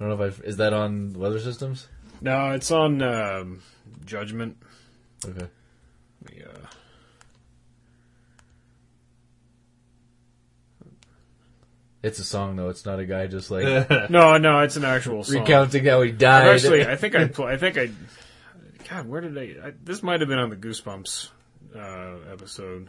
[0.00, 1.88] know if I is that on Weather Systems.
[2.20, 3.62] No, it's on um,
[4.04, 4.56] Judgment.
[5.24, 5.48] Okay.
[6.34, 6.46] Yeah.
[12.02, 12.70] It's a song though.
[12.70, 13.64] It's not a guy just like
[14.10, 15.40] No, no, it's an actual song.
[15.40, 16.48] recounting how he I've died.
[16.48, 17.90] Actually, I think I, pl- I think I.
[18.88, 19.68] God, where did I?
[19.68, 21.28] I this might have been on the Goosebumps
[21.76, 22.88] uh, episode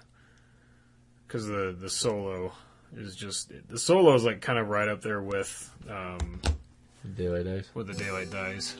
[1.27, 2.53] because the the solo
[2.95, 6.41] is just the solo is like kind of right up there with um,
[7.15, 7.69] Daylight Dies.
[7.73, 8.75] with the daylight dies.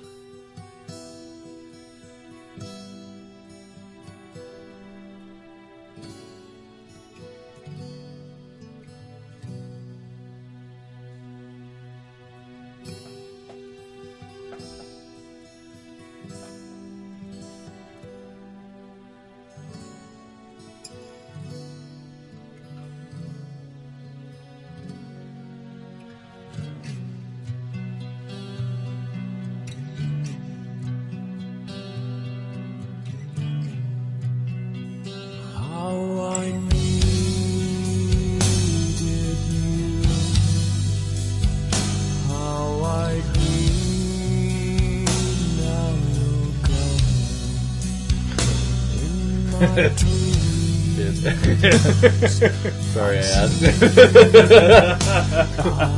[52.02, 53.62] Sorry, I asked.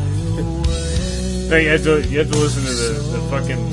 [1.49, 3.69] No, you have to you have to listen to the, the fucking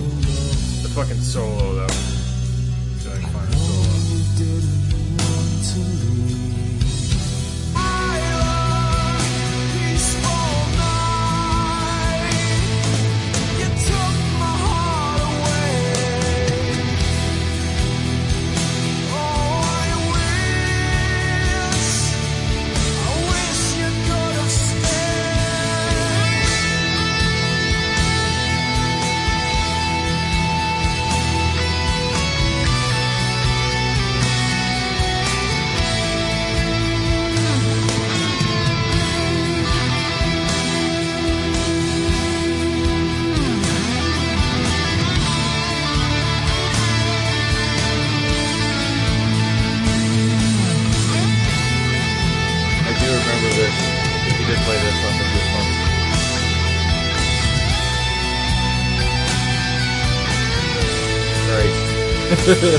[0.82, 1.79] the fucking solo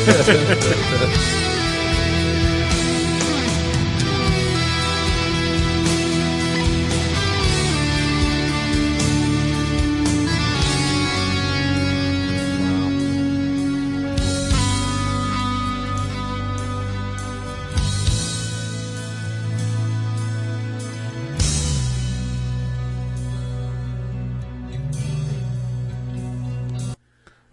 [0.03, 1.10] ハハハハ。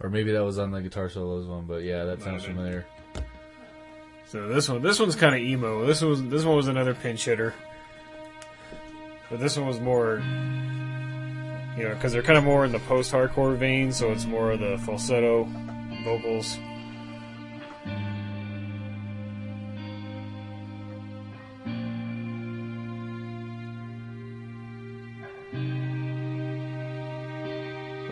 [0.01, 2.57] Or maybe that was on the guitar solos one, but yeah, that sounds have been.
[2.57, 2.87] familiar.
[4.27, 5.87] So this one, this one's kind of emo.
[5.87, 7.55] This one was this one was another pinch hitter,
[9.31, 10.23] but this one was more
[11.79, 14.59] you know, because they're kind of more in the post-hardcore vein, so it's more of
[14.59, 15.49] the falsetto
[16.03, 16.59] vocals.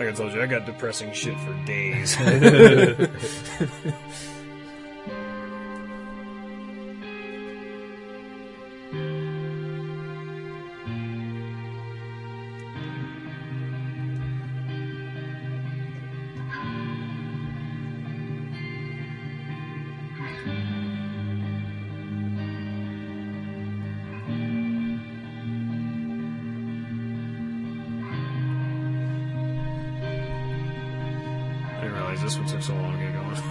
[0.06, 2.16] Like I told you, I got depressing shit for days.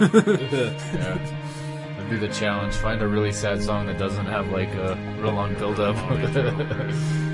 [0.00, 1.18] yeah.
[1.96, 2.74] That'd be the challenge.
[2.74, 5.96] Find a really sad song that doesn't have like a real long build up.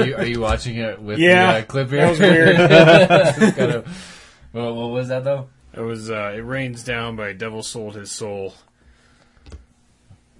[0.00, 2.00] are you are you watching it with Yeah, the uh, clip here?
[2.00, 2.56] that was weird.
[3.56, 4.12] Kind of-
[4.52, 5.48] well, what was that though?
[5.74, 8.54] It was uh, "It Rains Down" by Devil Sold His Soul.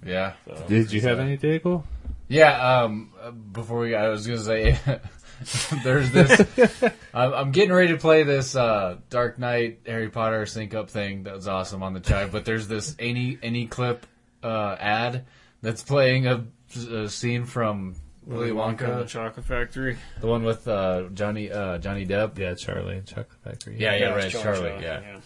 [0.05, 0.33] Yeah.
[0.67, 1.83] Did you have any Daigle?
[2.27, 2.81] Yeah.
[2.83, 3.11] Um.
[3.21, 4.79] uh, Before we, I was gonna say,
[5.83, 6.41] there's this.
[7.13, 11.23] I'm, I'm getting ready to play this uh, Dark Knight Harry Potter sync up thing.
[11.23, 12.31] That was awesome on the chive.
[12.31, 14.05] But there's this any any clip
[14.43, 15.25] uh, ad
[15.61, 16.45] that's playing a,
[16.91, 17.95] a scene from
[18.27, 19.97] Willy Wonka, and the Chocolate Factory.
[20.19, 22.37] the one with uh, Johnny uh, Johnny Depp.
[22.37, 23.77] Yeah, Charlie and Chocolate Factory.
[23.79, 24.69] Yeah, yeah, Yeah, right, it's Charlie.
[24.69, 25.01] Charlie, yeah.
[25.01, 25.19] yeah.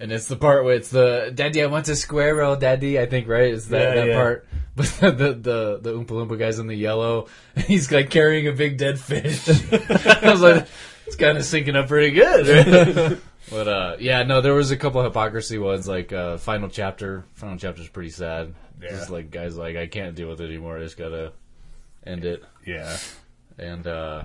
[0.00, 3.00] And it's the part where it's the Daddy, I want to squirrel, Daddy.
[3.00, 3.52] I think right.
[3.52, 4.14] is that, Yeah, that yeah.
[4.14, 4.48] part.
[4.78, 7.26] But the the the Oompa Loompa guy's in the yellow.
[7.56, 9.48] And he's like carrying a big dead fish.
[9.72, 10.68] I was like,
[11.04, 13.08] it's kind of syncing up pretty good.
[13.10, 13.18] right?
[13.50, 15.88] but uh, yeah, no, there was a couple hypocrisy ones.
[15.88, 17.24] Like uh, final chapter.
[17.34, 18.54] Final chapter's pretty sad.
[18.80, 18.90] Yeah.
[18.90, 20.78] Just like guys, like I can't deal with it anymore.
[20.78, 21.32] I just gotta
[22.08, 22.42] end it.
[22.66, 22.96] Yeah.
[23.58, 24.24] And uh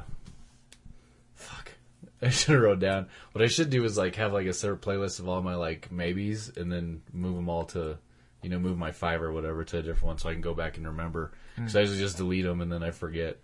[1.36, 1.72] fuck.
[2.22, 3.08] I should have wrote down.
[3.34, 5.92] What I should do is like have like a separate playlist of all my like
[5.92, 7.98] maybes and then move them all to
[8.42, 10.54] you know, move my five or whatever to a different one so I can go
[10.54, 11.32] back and remember.
[11.56, 13.38] Because I usually just delete them and then I forget.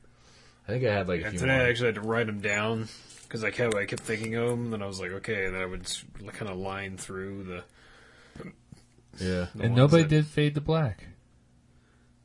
[0.67, 1.65] I think I had like a And few today more.
[1.65, 2.89] I actually had to write them down
[3.23, 4.65] because I kept I kept thinking of them.
[4.65, 5.87] And then I was like, okay, and then I would
[6.33, 7.63] kind of line through the.
[9.19, 9.47] Yeah.
[9.55, 11.05] the And nobody that- did Fade to Black.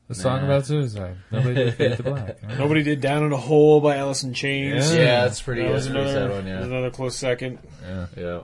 [0.07, 0.45] The song Nah.
[0.45, 1.17] about suicide.
[1.31, 2.43] Nobody did Fade to Black.
[2.59, 4.93] Nobody did "Down in a Hole" by Alice in Chains.
[4.93, 4.99] Yeah.
[4.99, 6.59] Yeah, that's pretty- That was that's a pretty another, sad one, yeah.
[6.59, 7.59] was another close second.
[7.83, 8.05] Yeah.
[8.15, 8.41] Yeah.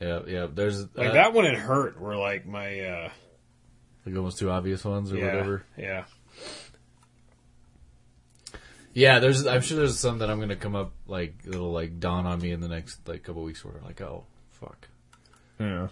[0.00, 0.46] Yeah, yeah.
[0.52, 2.00] There's Like uh, that one, it hurt.
[2.00, 3.10] Were like my uh,
[4.04, 5.64] like almost two obvious ones or yeah, whatever.
[5.78, 6.04] Yeah,
[8.94, 9.46] Yeah, there's.
[9.46, 12.50] I'm sure there's some that I'm gonna come up like it'll like dawn on me
[12.50, 14.88] in the next like couple weeks where I'm like oh fuck
[15.60, 15.88] Yeah.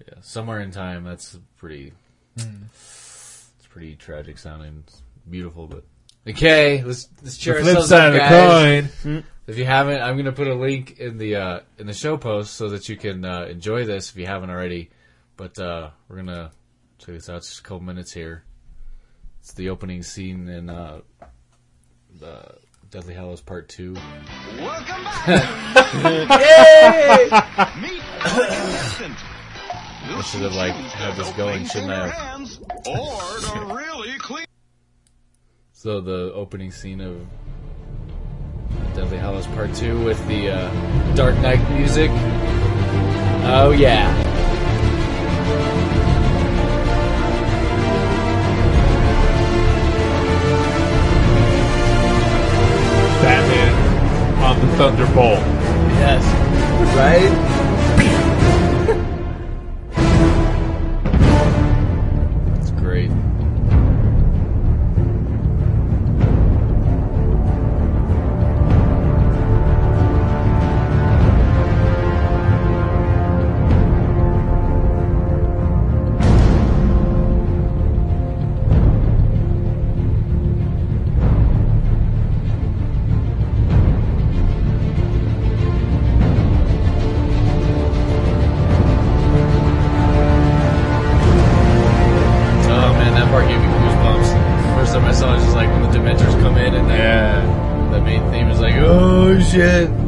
[0.00, 1.92] yeah somewhere in time that's pretty
[2.36, 5.84] it's pretty tragic sounding it's beautiful but
[6.28, 8.90] okay let's let's cheer The flip ourselves side up of the guys.
[9.02, 9.24] coin.
[9.46, 12.54] if you haven't I'm gonna put a link in the uh in the show post
[12.54, 14.90] so that you can uh, enjoy this if you haven't already
[15.36, 16.50] but uh we're gonna
[16.98, 18.44] check this out it's just a couple minutes here
[19.40, 21.00] it's the opening scene in uh
[22.20, 22.54] the
[22.90, 23.94] Deathly Hallows Part Two.
[24.58, 25.26] Welcome back.
[27.80, 27.88] Yay!
[29.10, 29.16] Meet
[30.04, 32.46] I should have like had this going, shouldn't I?
[33.74, 34.44] Really clean.
[35.72, 37.26] So the opening scene of
[38.94, 42.10] Deathly Hallows Part Two with the uh, Dark Knight music.
[43.44, 44.12] Oh yeah.
[53.22, 55.38] Batman on the Thunderbolt.
[55.98, 56.24] Yes.
[56.96, 57.61] Right?
[99.54, 100.01] Oh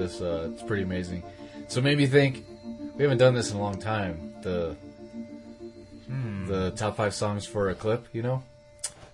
[0.00, 1.22] this uh, it's pretty amazing.
[1.68, 2.44] So it made me think
[2.96, 4.34] we haven't done this in a long time.
[4.42, 4.76] The
[6.46, 8.42] the top five songs for a clip, you know.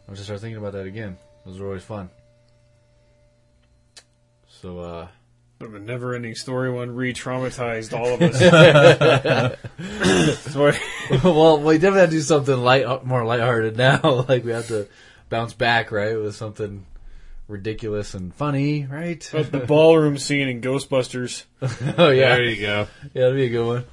[0.09, 1.19] I'm just started thinking about that again.
[1.45, 2.09] Those were always fun.
[4.49, 5.09] So uh
[5.59, 8.41] The never-ending story one re-traumatized all of us.
[11.23, 14.01] Well, we definitely have to do something light, more lighthearted now.
[14.29, 14.89] like we have to
[15.29, 16.87] bounce back, right, with something
[17.49, 19.29] ridiculous and funny, right?
[19.33, 21.45] But the ballroom scene in Ghostbusters.
[21.99, 22.89] oh yeah, There you go.
[23.15, 23.85] Yeah, that'd be a good one.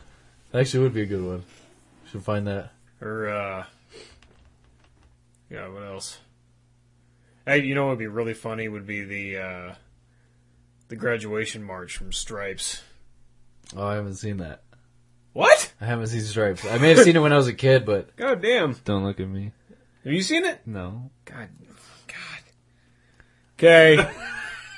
[0.53, 1.43] Actually, would be a good one.
[2.11, 2.71] Should find that.
[3.01, 3.65] Or, uh,
[5.49, 6.19] yeah, what else?
[7.45, 9.75] Hey, you know what would be really funny would be the, uh,
[10.87, 12.81] the graduation march from Stripes.
[13.75, 14.61] Oh, I haven't seen that.
[15.33, 15.73] What?
[15.81, 16.65] I haven't seen Stripes.
[16.65, 18.73] I may have seen it when I was a kid, but God damn.
[18.85, 19.51] Don't look at me.
[20.03, 20.61] Have you seen it?
[20.65, 21.09] No.
[21.25, 21.49] God.
[21.59, 21.62] God.
[23.63, 24.09] Okay.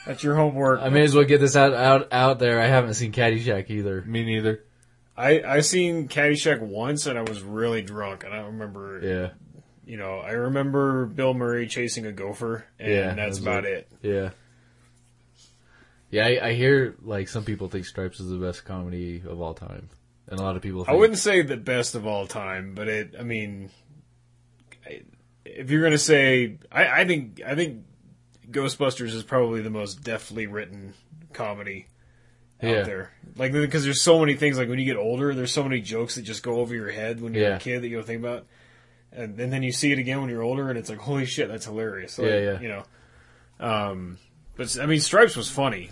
[0.06, 0.82] That's your homework.
[0.82, 2.62] I may as well get this out out out there.
[2.62, 4.04] I haven't seen Caddyshack either.
[4.04, 4.64] Me neither.
[5.18, 9.00] I I seen Caddyshack once and I was really drunk and I don't remember.
[9.02, 9.30] Yeah,
[9.86, 13.88] You know, I remember Bill Murray chasing a gopher and yeah, that's was about it.
[14.04, 14.30] Yeah,
[16.12, 16.26] yeah.
[16.28, 19.90] I, I hear like some people think Stripes is the best comedy of all time,
[20.28, 20.86] and a lot of people.
[20.88, 23.16] I wouldn't say the best of all time, but it.
[23.20, 23.72] I mean,
[24.86, 25.02] I-
[25.46, 27.86] if you're gonna say, I, I think I think
[28.52, 30.94] Ghostbusters is probably the most deftly written
[31.34, 31.88] comedy
[32.64, 32.84] out Yeah.
[32.84, 33.12] there.
[33.36, 34.58] Like because there's so many things.
[34.58, 37.22] Like when you get older, there's so many jokes that just go over your head
[37.22, 37.56] when you're Yeah.
[37.58, 38.46] a kid that you don't think about,
[39.12, 41.48] and, and then you see it again when you're older, and it's like, holy shit,
[41.50, 42.18] that's hilarious.
[42.18, 42.60] Like, Yeah, yeah.
[42.60, 42.84] You know,
[43.60, 44.18] um,
[44.56, 45.92] but I mean, Stripes was funny.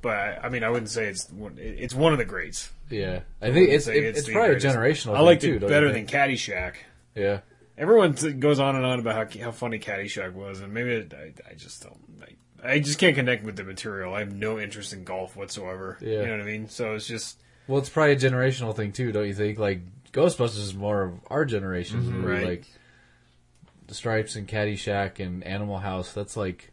[0.00, 2.72] But I, I mean, I wouldn't say it's one, it's one of the greats.
[2.90, 4.66] Yeah, I I think wouldn't it's it, it's probably a greatest.
[5.06, 5.16] generational.
[5.16, 6.06] I liked too, it don't better than?
[6.06, 6.74] Caddyshack.
[7.14, 7.40] Yeah,
[7.78, 11.32] Everyone goes on and on about how how funny Caddyshack was, and maybe it, I,
[11.50, 11.98] I just don't.
[12.62, 14.14] I, I just can't connect with the material.
[14.14, 15.98] I have no interest in golf whatsoever.
[16.00, 16.20] Yeah.
[16.20, 16.68] You know what I mean?
[16.68, 19.58] So it's just Well, it's probably a generational thing too, don't you think?
[19.58, 19.80] Like
[20.12, 22.12] Ghostbusters is more of our generation's Mhm.
[22.12, 22.26] movie.
[22.32, 22.44] Right.
[22.46, 22.64] Like
[23.86, 26.12] the Stripes and Caddyshack and Animal House.
[26.12, 26.70] That's like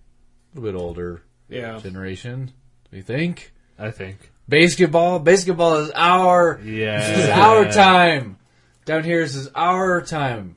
[0.56, 1.80] a little bit older Yeah.
[1.80, 2.52] generation.
[2.92, 3.54] Do you think?
[3.80, 4.32] I think.
[4.50, 5.20] Basketball.
[5.20, 6.60] Basketball is our.
[6.64, 7.00] Yeah.
[7.08, 8.38] This is our time.
[8.86, 10.56] Down here, this is our time.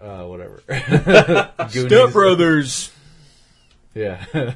[0.00, 0.62] Uh, whatever.
[1.72, 1.86] Goonies.
[1.86, 2.90] Step Brothers.
[3.94, 4.24] Yeah.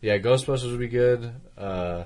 [0.00, 1.32] yeah, Ghostbusters would be good.
[1.56, 2.04] Uh,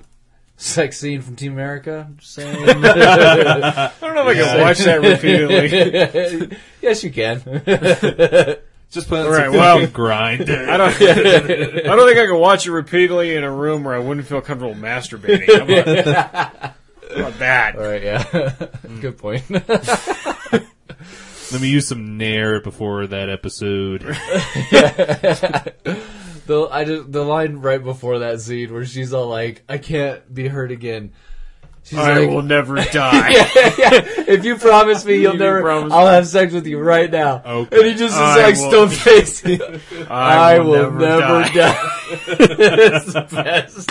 [0.56, 2.06] sex scene from Team America.
[2.08, 2.54] I'm just saying.
[2.68, 6.58] I don't know if I can watch that repeatedly.
[6.82, 7.40] yes, you can.
[8.90, 10.42] Just put All right, some well, fucking grind.
[10.50, 10.92] I don't.
[10.92, 14.42] I don't think I could watch it repeatedly in a room where I wouldn't feel
[14.42, 15.46] comfortable masturbating.
[15.46, 16.74] How about,
[17.10, 17.76] how about that?
[17.76, 18.68] All right, yeah.
[19.00, 19.44] Good point.
[21.52, 24.00] Let me use some Nair before that episode.
[26.46, 30.32] the I just, the line right before that scene where she's all like, "I can't
[30.32, 31.12] be hurt again."
[31.84, 33.30] She's I like, will never die.
[33.30, 34.00] yeah, yeah.
[34.28, 37.42] If you promise me you'll You never, I'll have sex with you right now.
[37.44, 37.76] Okay.
[37.76, 39.44] And he just is I like stone faced.
[39.46, 41.52] I I, will will, never never, die.
[41.52, 41.88] die.
[42.28, 43.90] it's the best.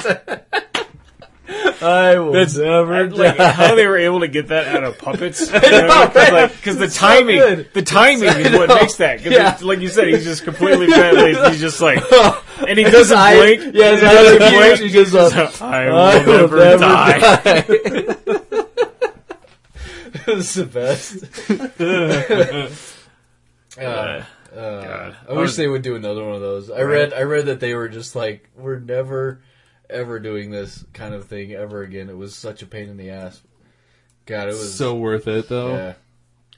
[1.82, 5.50] I will That's never like how they were able to get that out of puppets.
[5.54, 9.22] I know, Because like, the It's so timing, the timing is what makes that.
[9.22, 9.58] Yeah.
[9.62, 11.52] like you said, he's just completely fat.
[11.52, 12.00] He's just like,
[12.68, 13.76] and he doesn't eye- blink.
[13.76, 14.38] Yeah, his he eyes
[14.78, 14.80] blink.
[14.82, 17.66] He just, uh, I will never die.
[20.28, 21.24] it's the best.
[23.80, 24.24] Uh, uh,
[24.54, 25.16] God.
[25.30, 26.70] I wish they would do another one of those.
[26.70, 29.42] I read, I read that they were just like, we're never,
[29.92, 32.10] ever doing this kind of thing ever again.
[32.10, 33.42] It was such a pain in the ass.
[34.26, 35.70] God, it was So worth it, though.
[35.76, 35.94] Yeah,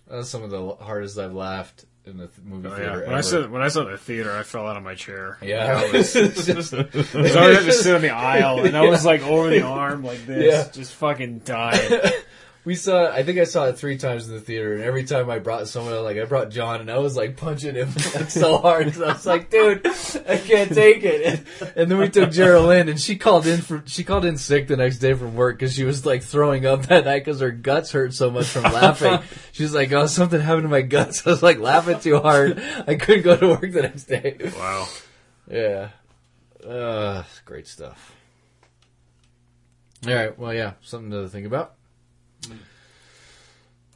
[0.08, 2.78] that was some of the hardest I've laughed in the th- movie Oh, yeah.
[2.78, 2.92] theater.
[3.00, 3.16] When ever.
[3.16, 5.38] I saw when I saw the theater, I fell out of my chair.
[5.42, 8.76] Yeah, I was, it's just- I was already had to sit on the aisle, and
[8.78, 10.72] I was like over the arm like this, Yeah.
[10.72, 11.92] just fucking dying.
[12.66, 13.12] We saw.
[13.12, 15.68] I think I saw it three times in the theater, and every time I brought
[15.68, 19.02] someone, like I brought John, and I was like punching him like, so hard because
[19.02, 21.26] I was like, "Dude, I can't take it."
[21.60, 24.68] And, and then we took Geraldine, and she called in for she called in sick
[24.68, 27.52] the next day from work because she was like throwing up that night because her
[27.52, 29.20] guts hurt so much from laughing.
[29.52, 32.64] she was like, "Oh, something happened to my guts." I was like laughing too hard.
[32.88, 34.38] I couldn't go to work the next day.
[34.58, 34.88] Wow.
[35.52, 35.90] Yeah.
[36.66, 38.16] Uh, great stuff.
[40.08, 40.40] All right.
[40.40, 41.76] Well, yeah, something to think about.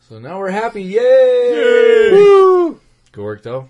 [0.07, 0.84] So now we're happy.
[0.84, 2.11] Yay!
[2.13, 2.79] Woo!
[3.11, 3.67] Good work, though.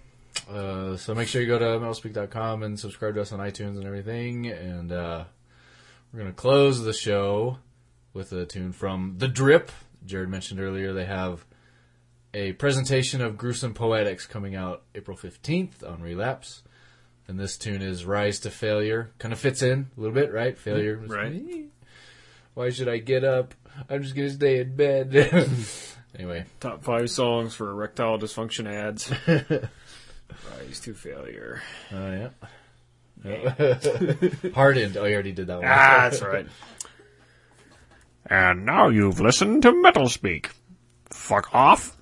[0.48, 3.86] Uh, so make sure you go to metalspeak.com and subscribe to us on iTunes and
[3.86, 4.46] everything.
[4.46, 5.24] And uh,
[6.14, 7.58] we're going to close the show
[8.14, 9.72] with a tune from The Drip.
[10.06, 11.44] Jared mentioned earlier they have
[12.36, 16.62] a presentation of Gruesome Poetics coming out April 15th on Relapse.
[17.28, 19.10] And this tune is Rise to Failure.
[19.18, 20.56] Kind of fits in a little bit, right?
[20.56, 20.98] Failure.
[20.98, 21.66] Right.
[22.54, 23.56] Why should I get up?
[23.90, 25.56] I'm just going to stay in bed.
[26.18, 26.46] anyway.
[26.60, 29.12] Top five songs for erectile dysfunction ads.
[29.28, 31.62] Rise to failure.
[31.92, 32.30] Oh, yeah.
[34.54, 34.98] Hardened.
[34.98, 35.66] Oh, you already did that one.
[35.68, 36.48] Ah, that's right.
[38.26, 40.52] And now you've listened to Metal Speak.
[41.10, 41.98] Fuck off.